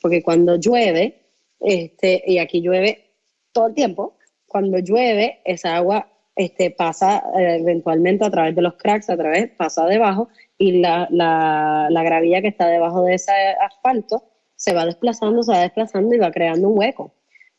[0.00, 1.22] Porque cuando llueve,
[1.60, 3.12] este, y aquí llueve
[3.52, 8.74] todo el tiempo, cuando llueve, esa agua este, pasa eh, eventualmente a través de los
[8.74, 10.28] cracks, a través, pasa debajo
[10.58, 14.24] y la, la, gravilla que está debajo de ese asfalto
[14.56, 17.14] se va desplazando, se va desplazando y va creando un hueco.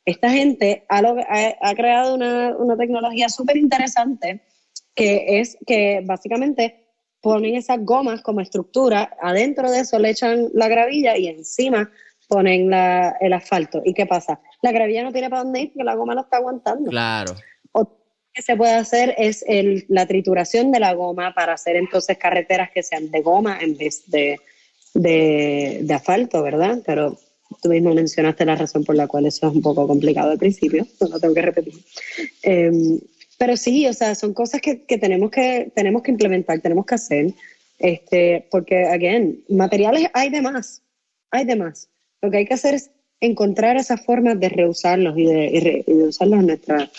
[0.06, 1.02] Esta gente ha,
[1.62, 4.42] ha, creado una, una tecnología súper interesante
[4.96, 6.83] que es que básicamente
[7.24, 11.90] ponen esas gomas como estructura, adentro de eso le echan la gravilla y encima
[12.28, 13.82] ponen la, el asfalto.
[13.86, 14.42] ¿Y qué pasa?
[14.62, 16.92] La gravilla no tiene para dónde ir porque la goma lo está aguantando.
[16.92, 17.34] Claro.
[17.72, 17.98] O
[18.34, 22.72] que se puede hacer es el, la trituración de la goma para hacer entonces carreteras
[22.72, 24.38] que sean de goma en vez de,
[24.94, 26.80] de, asfalto, ¿verdad?
[26.86, 27.18] Pero
[27.62, 30.86] tú mismo mencionaste la razón por la cual eso es un poco complicado al principio,
[31.00, 31.74] no lo tengo que repetir.
[32.42, 33.00] Em,
[33.44, 36.96] pero sí, o sea, son cosas que, que, tenemos que tenemos que implementar, tenemos que
[36.96, 37.34] hacer,
[37.78, 40.82] este, porque, again, materiales hay de más,
[41.30, 41.90] hay de más.
[42.22, 46.48] Lo que hay que hacer es encontrar esas formas de reusarlos y de, usarlos en,
[46.48, 46.90] nuestra,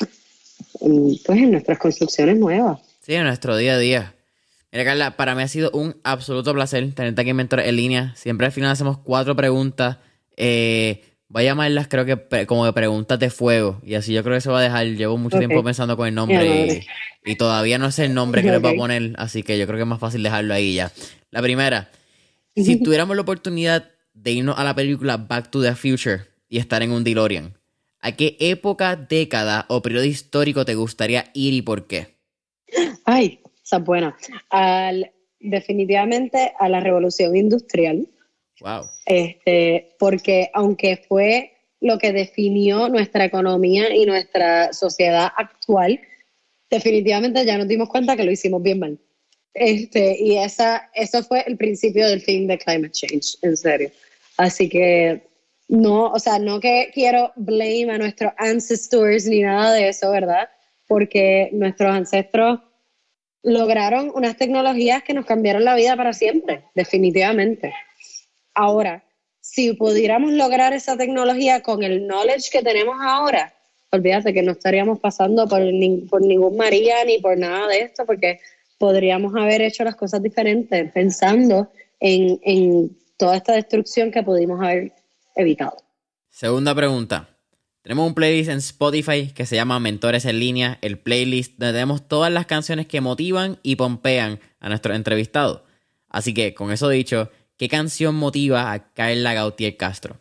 [0.80, 2.78] pues en nuestras construcciones nuevas.
[3.00, 4.14] Sí, en nuestro día a día.
[4.70, 8.12] Mira, Carla, para mí ha sido un absoluto placer tenerte aquí en Mentor en línea.
[8.16, 9.96] Siempre al final hacemos cuatro preguntas.
[10.36, 13.80] Eh, voy a llamarlas, creo que como de preguntas de fuego.
[13.82, 14.86] Y así yo creo que se va a dejar.
[14.86, 16.84] Llevo mucho tiempo pensando con el nombre
[17.24, 19.14] y, todavía no sé el nombre que le voy a poner.
[19.16, 20.92] Así que yo creo que es más fácil dejarlo ahí ya.
[21.30, 21.90] La primera,
[22.54, 26.82] si tuviéramos la oportunidad de irnos a la película Back to the Future y estar
[26.82, 27.58] en un DeLorean,
[28.00, 32.14] ¿a qué época, década o periodo histórico te gustaría ir y por qué?
[33.04, 34.16] Ay, esa es buena.
[34.50, 35.10] Al,
[35.40, 38.08] definitivamente a la revolución industrial.
[38.60, 38.88] Wow.
[39.06, 46.00] Este, porque aunque fue lo que definió nuestra economía y nuestra sociedad actual,
[46.70, 48.98] definitivamente ya nos dimos cuenta que lo hicimos bien mal.
[49.52, 53.90] Este, y esa, eso fue el principio del fin de climate change, en serio.
[54.36, 55.28] Así que
[55.68, 60.48] no, o sea, no que quiero blame a nuestros ancestors ni nada de eso, ¿verdad?
[60.88, 62.60] Porque nuestros ancestros
[63.42, 67.72] lograron unas tecnologías que nos cambiaron la vida para siempre, definitivamente.
[68.54, 69.04] Ahora,
[69.40, 73.54] si pudiéramos lograr esa tecnología con el knowledge que tenemos ahora,
[73.90, 75.60] olvídate que no estaríamos pasando por,
[76.08, 78.40] por ningún María ni por nada de esto, porque
[78.78, 84.92] podríamos haber hecho las cosas diferentes pensando en, en toda esta destrucción que pudimos haber
[85.36, 85.76] evitado.
[86.30, 87.28] Segunda pregunta.
[87.82, 92.08] Tenemos un playlist en Spotify que se llama Mentores en línea, el playlist donde tenemos
[92.08, 95.60] todas las canciones que motivan y pompean a nuestros entrevistados.
[96.08, 97.30] Así que, con eso dicho,
[97.64, 100.20] ¿qué canción motiva a Carla Gautier Castro?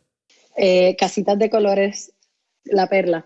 [0.56, 2.14] Eh, Casitas de colores,
[2.64, 3.26] La Perla.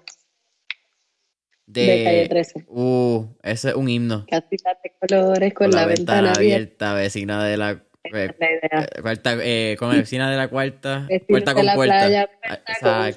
[1.68, 2.65] De, calle 13.
[2.68, 4.26] Uh, ese es un himno.
[4.28, 9.91] Casitas de colores con, la, ventana, abierta, vecina de la eh, eh, cuarta, eh, con
[9.91, 12.28] vecina de la cuarta, puerta con puerta.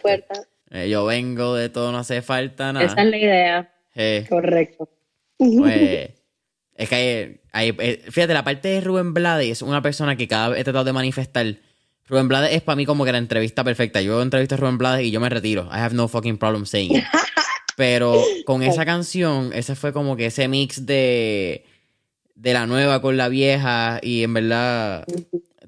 [0.03, 0.43] puerta.
[0.71, 2.85] Eh, yo vengo de todo, no hace falta nada.
[2.85, 3.75] Esa es la idea.
[4.29, 4.91] Correcto.
[5.39, 6.11] Pues,
[6.81, 10.49] es que hay, eh, fíjate, la parte de Rubén Blades es una persona que cada
[10.49, 11.57] vez he tratado de manifestar.
[12.09, 14.01] Rubén Blades es para mí como que la entrevista perfecta.
[14.01, 15.69] Yo entrevisto a Rubén Blades y yo me retiro.
[15.71, 17.05] I have no fucking problem saying it.
[17.77, 21.67] Pero con esa canción, ese fue como que ese mix de,
[22.35, 25.05] de la nueva con la vieja y en verdad,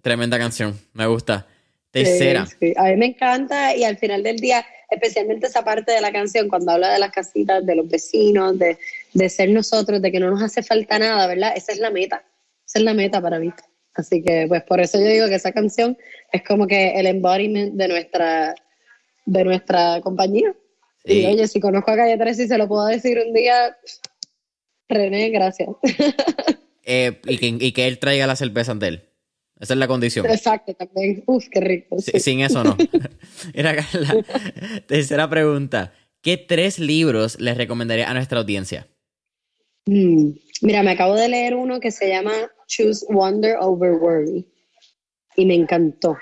[0.00, 0.80] tremenda canción.
[0.94, 1.46] Me gusta.
[1.90, 2.46] Tercera.
[2.76, 6.48] A mí me encanta y al final del día especialmente esa parte de la canción
[6.48, 8.78] cuando habla de las casitas, de los vecinos, de,
[9.14, 11.52] de ser nosotros, de que no nos hace falta nada, ¿verdad?
[11.56, 12.24] Esa es la meta,
[12.66, 13.52] esa es la meta para mí.
[13.94, 15.98] Así que, pues por eso yo digo que esa canción
[16.32, 18.54] es como que el embodiment de nuestra,
[19.26, 20.54] de nuestra compañía.
[21.04, 23.76] Y oye, si conozco a Calle 13 y se lo puedo decir un día,
[24.88, 25.68] René, gracias.
[26.84, 29.08] Eh, y, que, y que él traiga la cerveza ante él.
[29.60, 30.26] Esa es la condición.
[30.26, 31.22] Exacto, también.
[31.26, 31.96] Uf, qué rico.
[32.00, 32.76] Sin eso no.
[33.54, 35.92] Mira, la tercera pregunta.
[36.22, 38.88] ¿Qué tres libros les recomendaría a nuestra audiencia?
[39.86, 40.30] Mm,
[40.62, 42.32] mira, me acabo de leer uno que se llama
[42.68, 44.46] Choose Wonder Over Worry
[45.36, 46.16] y me encantó.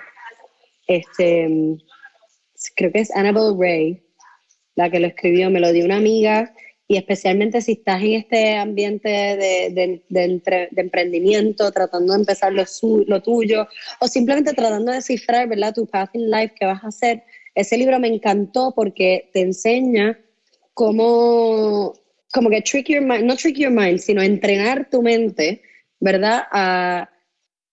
[0.87, 1.49] Este,
[2.75, 4.03] creo que es Annabelle Ray
[4.75, 6.53] la que lo escribió, me lo dio una amiga
[6.89, 10.03] y especialmente si estás en este ambiente de,
[10.77, 12.65] emprendimiento, tratando de empezar lo,
[13.07, 13.69] lo, tuyo,
[14.01, 17.23] o simplemente tratando de descifrar, ¿verdad?, tu path in life que vas a hacer.
[17.55, 20.19] Ese libro me encantó porque te enseña
[20.75, 21.93] cómo,
[22.33, 25.63] como que trick your mind, no trick your mind, sino entrenar tu mente,
[25.99, 27.11] ¿verdad?, a,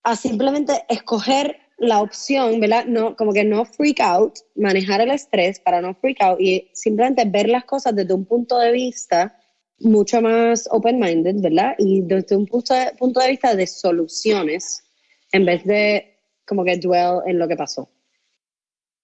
[0.03, 2.86] a simplemente escoger la opción, ¿verdad?
[2.86, 7.24] No, como que no freak out, manejar el estrés para no freak out y simplemente
[7.26, 9.39] ver las cosas desde un punto de vista
[9.80, 11.76] mucho más open-minded, ¿verdad?
[11.78, 14.84] Y desde un punto de, punto de vista de soluciones
[15.32, 17.89] en vez de como que dwell en lo que pasó.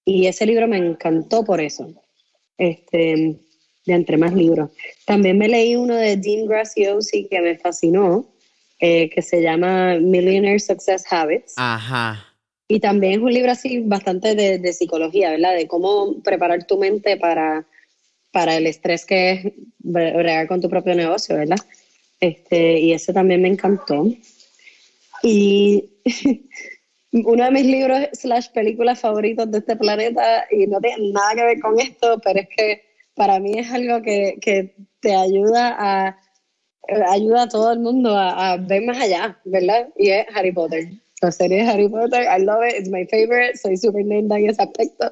[0.05, 1.93] Y ese libro me encantó por eso.
[2.57, 3.39] Este,
[3.85, 4.71] de entre más libros.
[5.05, 8.33] También me leí uno de Dean Graziosi que me fascinó,
[8.79, 11.53] eh, que se llama Millionaire Success Habits.
[11.57, 12.33] Ajá
[12.67, 15.55] y también es un libro así bastante de, psicología, ¿verdad?
[15.55, 17.67] De cómo preparar tu mente para,
[18.31, 21.59] para el estrés que es bregar con tu propio negocio, ¿verdad?
[22.19, 24.07] Este, y ese también me encantó.
[25.21, 25.87] Y
[27.11, 31.43] uno de mis libros slash películas favoritos de este planeta, y no tiene nada que
[31.43, 32.81] ver con esto, pero es que
[33.15, 36.17] para mí es algo que, que te ayuda a
[37.07, 39.87] ayuda a todo el mundo a, ver más allá, ¿verdad?
[39.97, 40.89] Y es Harry Potter
[41.21, 44.49] la serie de Harry Potter, I love it, it's my favorite, soy super nerd en
[44.49, 45.09] ese aspecto.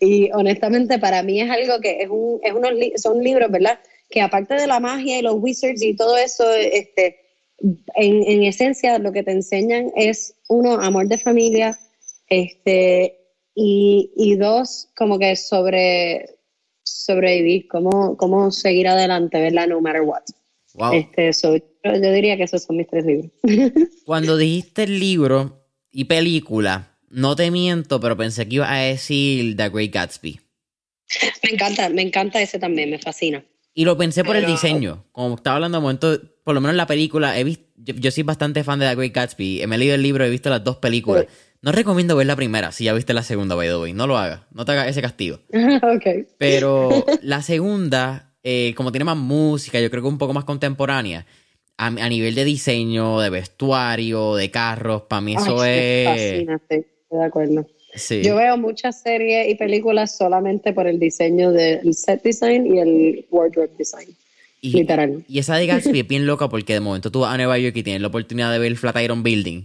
[0.00, 3.78] Y honestamente para mí es algo que es un, es unos son libros, ¿verdad?
[4.12, 7.16] que aparte de la magia y los wizards y todo eso, este,
[7.96, 11.76] en, en esencia lo que te enseñan es, uno, amor de familia,
[12.28, 13.18] este,
[13.54, 16.26] y, y dos, como que sobre
[16.84, 19.68] sobrevivir, cómo, cómo seguir adelante, ¿verdad?
[19.68, 20.22] No matter what.
[20.74, 20.92] Wow.
[20.94, 23.30] Este, so, yo diría que esos son mis tres libros.
[24.04, 29.56] Cuando dijiste el libro y película, no te miento, pero pensé que ibas a decir
[29.56, 30.40] The Great Gatsby.
[31.44, 33.44] me encanta, me encanta ese también, me fascina.
[33.74, 35.04] Y lo pensé por el diseño.
[35.12, 38.10] Como estaba hablando de momento, por lo menos en la película, he visto, yo, yo
[38.10, 39.66] soy bastante fan de The Great Gatsby.
[39.66, 41.26] Me he leído el libro, he visto las dos películas.
[41.62, 43.92] No recomiendo ver la primera si ya viste la segunda, by the way.
[43.92, 44.40] No lo hagas.
[44.52, 45.38] No te hagas ese castigo.
[45.82, 46.26] ok.
[46.36, 51.24] Pero la segunda, eh, como tiene más música, yo creo que un poco más contemporánea.
[51.78, 56.08] A, a nivel de diseño, de vestuario, de carros, para mí eso Ay, es.
[56.08, 57.66] fascina, sí, estoy de acuerdo.
[57.94, 58.22] Sí.
[58.22, 63.26] Yo veo muchas series y películas solamente por el diseño del set design y el
[63.30, 64.08] wardrobe design.
[64.60, 65.24] Y, literal.
[65.28, 67.76] y esa de Gatsby es bien loca porque de momento tú vas a Nueva York
[67.76, 69.64] y tienes la oportunidad de ver el Flatiron Building.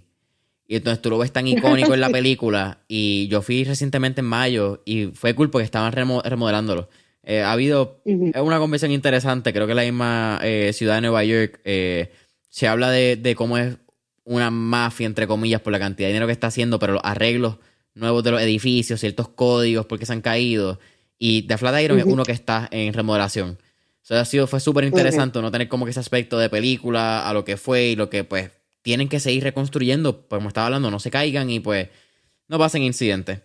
[0.68, 2.80] Y entonces tú lo ves tan icónico en la película.
[2.90, 6.90] Y yo fui recientemente en mayo y fue cool porque estaban remo- remodelándolo.
[7.24, 9.52] Eh, ha habido es una conversación interesante.
[9.54, 12.12] Creo que la misma eh, ciudad de Nueva York eh,
[12.50, 13.78] se habla de, de cómo es
[14.24, 17.58] una mafia, entre comillas, por la cantidad de dinero que está haciendo, pero los arreglos
[17.94, 20.80] nuevos de los edificios, ciertos códigos porque se han caído.
[21.18, 22.14] Y The Flatiron es Ujú.
[22.14, 23.58] uno que está en remodelación.
[24.04, 27.34] Eso ha sido, fue súper interesante no tener como que ese aspecto de película a
[27.34, 28.52] lo que fue y lo que pues
[28.82, 31.90] tienen que seguir reconstruyendo, pues, como estaba hablando, no se caigan y pues
[32.48, 33.40] no pasen incidentes.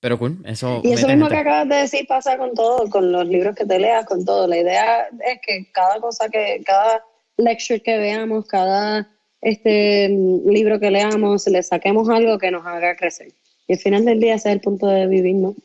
[0.00, 0.80] Pero cool, eso...
[0.84, 1.42] Y eso mismo gente.
[1.42, 4.46] que acabas de decir pasa con todo, con los libros que te leas, con todo.
[4.46, 7.02] La idea es que cada cosa que, cada
[7.36, 9.10] lecture que veamos, cada
[9.40, 13.32] este libro que leamos, le saquemos algo que nos haga crecer.
[13.66, 15.56] Y al final del día ese es el punto de vivir, ¿no?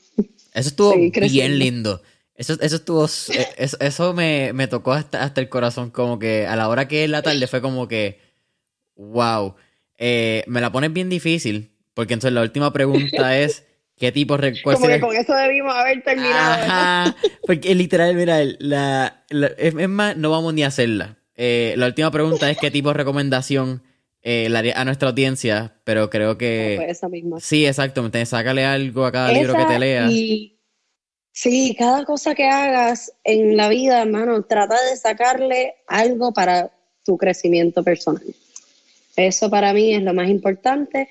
[0.53, 2.01] Eso estuvo bien lindo.
[2.35, 3.05] Eso, eso estuvo...
[3.05, 6.87] eh, Eso, eso me, me tocó hasta, hasta el corazón, como que a la hora
[6.87, 8.32] que es la tarde fue como que...
[8.95, 9.55] Wow.
[9.97, 13.65] Eh, me la pones bien difícil, porque entonces la última pregunta es...
[13.95, 16.35] ¿Qué tipo de Como que con eso debimos haber terminado.
[16.55, 17.15] Ajá,
[17.45, 21.17] porque literal, mira, la, la- es, más, no vamos ni a hacerla.
[21.35, 23.83] Eh, la última pregunta es qué tipo de recomendación
[24.23, 26.73] eh, a nuestra audiencia, pero creo que...
[26.77, 27.39] Pues esa misma.
[27.39, 30.11] Sí, exacto, entonces sácale algo a cada libro que te leas.
[30.11, 30.59] y-
[31.31, 36.71] sí, cada cosa que hagas en la vida, hermano, trata de sacarle algo para
[37.05, 38.23] tu crecimiento personal.
[39.15, 41.09] Eso para mí es lo más importante.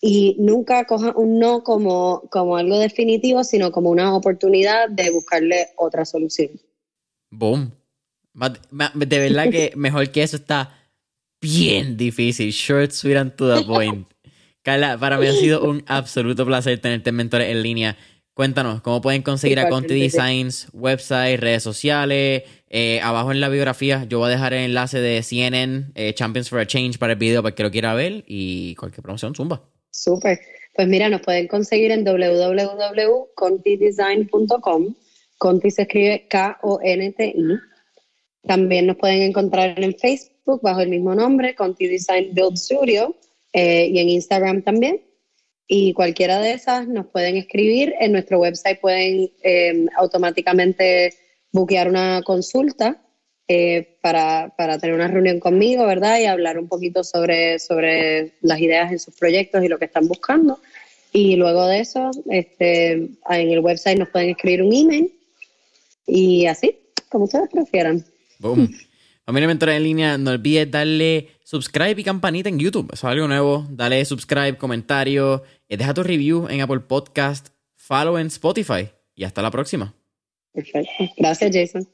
[0.00, 5.68] Y nunca coja un no como, como algo definitivo, sino como una oportunidad de buscarle
[5.76, 6.50] otra solución.
[7.30, 7.72] Boom.
[8.34, 10.76] De verdad que mejor que eso está
[11.40, 12.50] bien difícil.
[12.50, 14.06] Short, sweet and to the point.
[14.62, 17.96] Carla, para mí ha sido un absoluto placer tenerte en Mentores en línea.
[18.32, 20.00] Cuéntanos, ¿cómo pueden conseguir a Conti.
[20.00, 22.42] Designs, website, redes sociales?
[22.76, 26.50] Eh, abajo en la biografía yo voy a dejar el enlace de CNN, eh, Champions
[26.50, 29.62] for a Change, para el video para que lo quiera ver y cualquier promoción, zumba.
[29.92, 30.40] Súper.
[30.74, 34.94] Pues mira, nos pueden conseguir en www.contidesign.com.
[35.38, 37.58] Conti se escribe K-O-N-T-I.
[38.42, 43.14] También nos pueden encontrar en Facebook bajo el mismo nombre, Conti Design Build Studio,
[43.52, 45.00] eh, y en Instagram también.
[45.68, 47.94] Y cualquiera de esas nos pueden escribir.
[48.00, 49.30] En nuestro website pueden
[49.96, 51.14] automáticamente
[51.54, 53.00] buquear una consulta
[53.46, 56.18] eh, para, para tener una reunión conmigo, ¿verdad?
[56.18, 60.08] Y hablar un poquito sobre, sobre las ideas en sus proyectos y lo que están
[60.08, 60.58] buscando.
[61.12, 65.12] Y luego de eso, este, en el website nos pueden escribir un email
[66.06, 66.76] y así,
[67.08, 68.04] como ustedes prefieran.
[68.40, 68.74] Boom.
[69.24, 72.90] Familia Mentores en línea, no olvides darle subscribe y campanita en YouTube.
[72.92, 73.64] Eso es algo nuevo.
[73.70, 79.40] Dale subscribe, comentario, eh, deja tu review en Apple Podcast, follow en Spotify y hasta
[79.40, 79.94] la próxima.
[80.54, 80.90] Perfecto.
[81.18, 81.88] Gracias, Jason.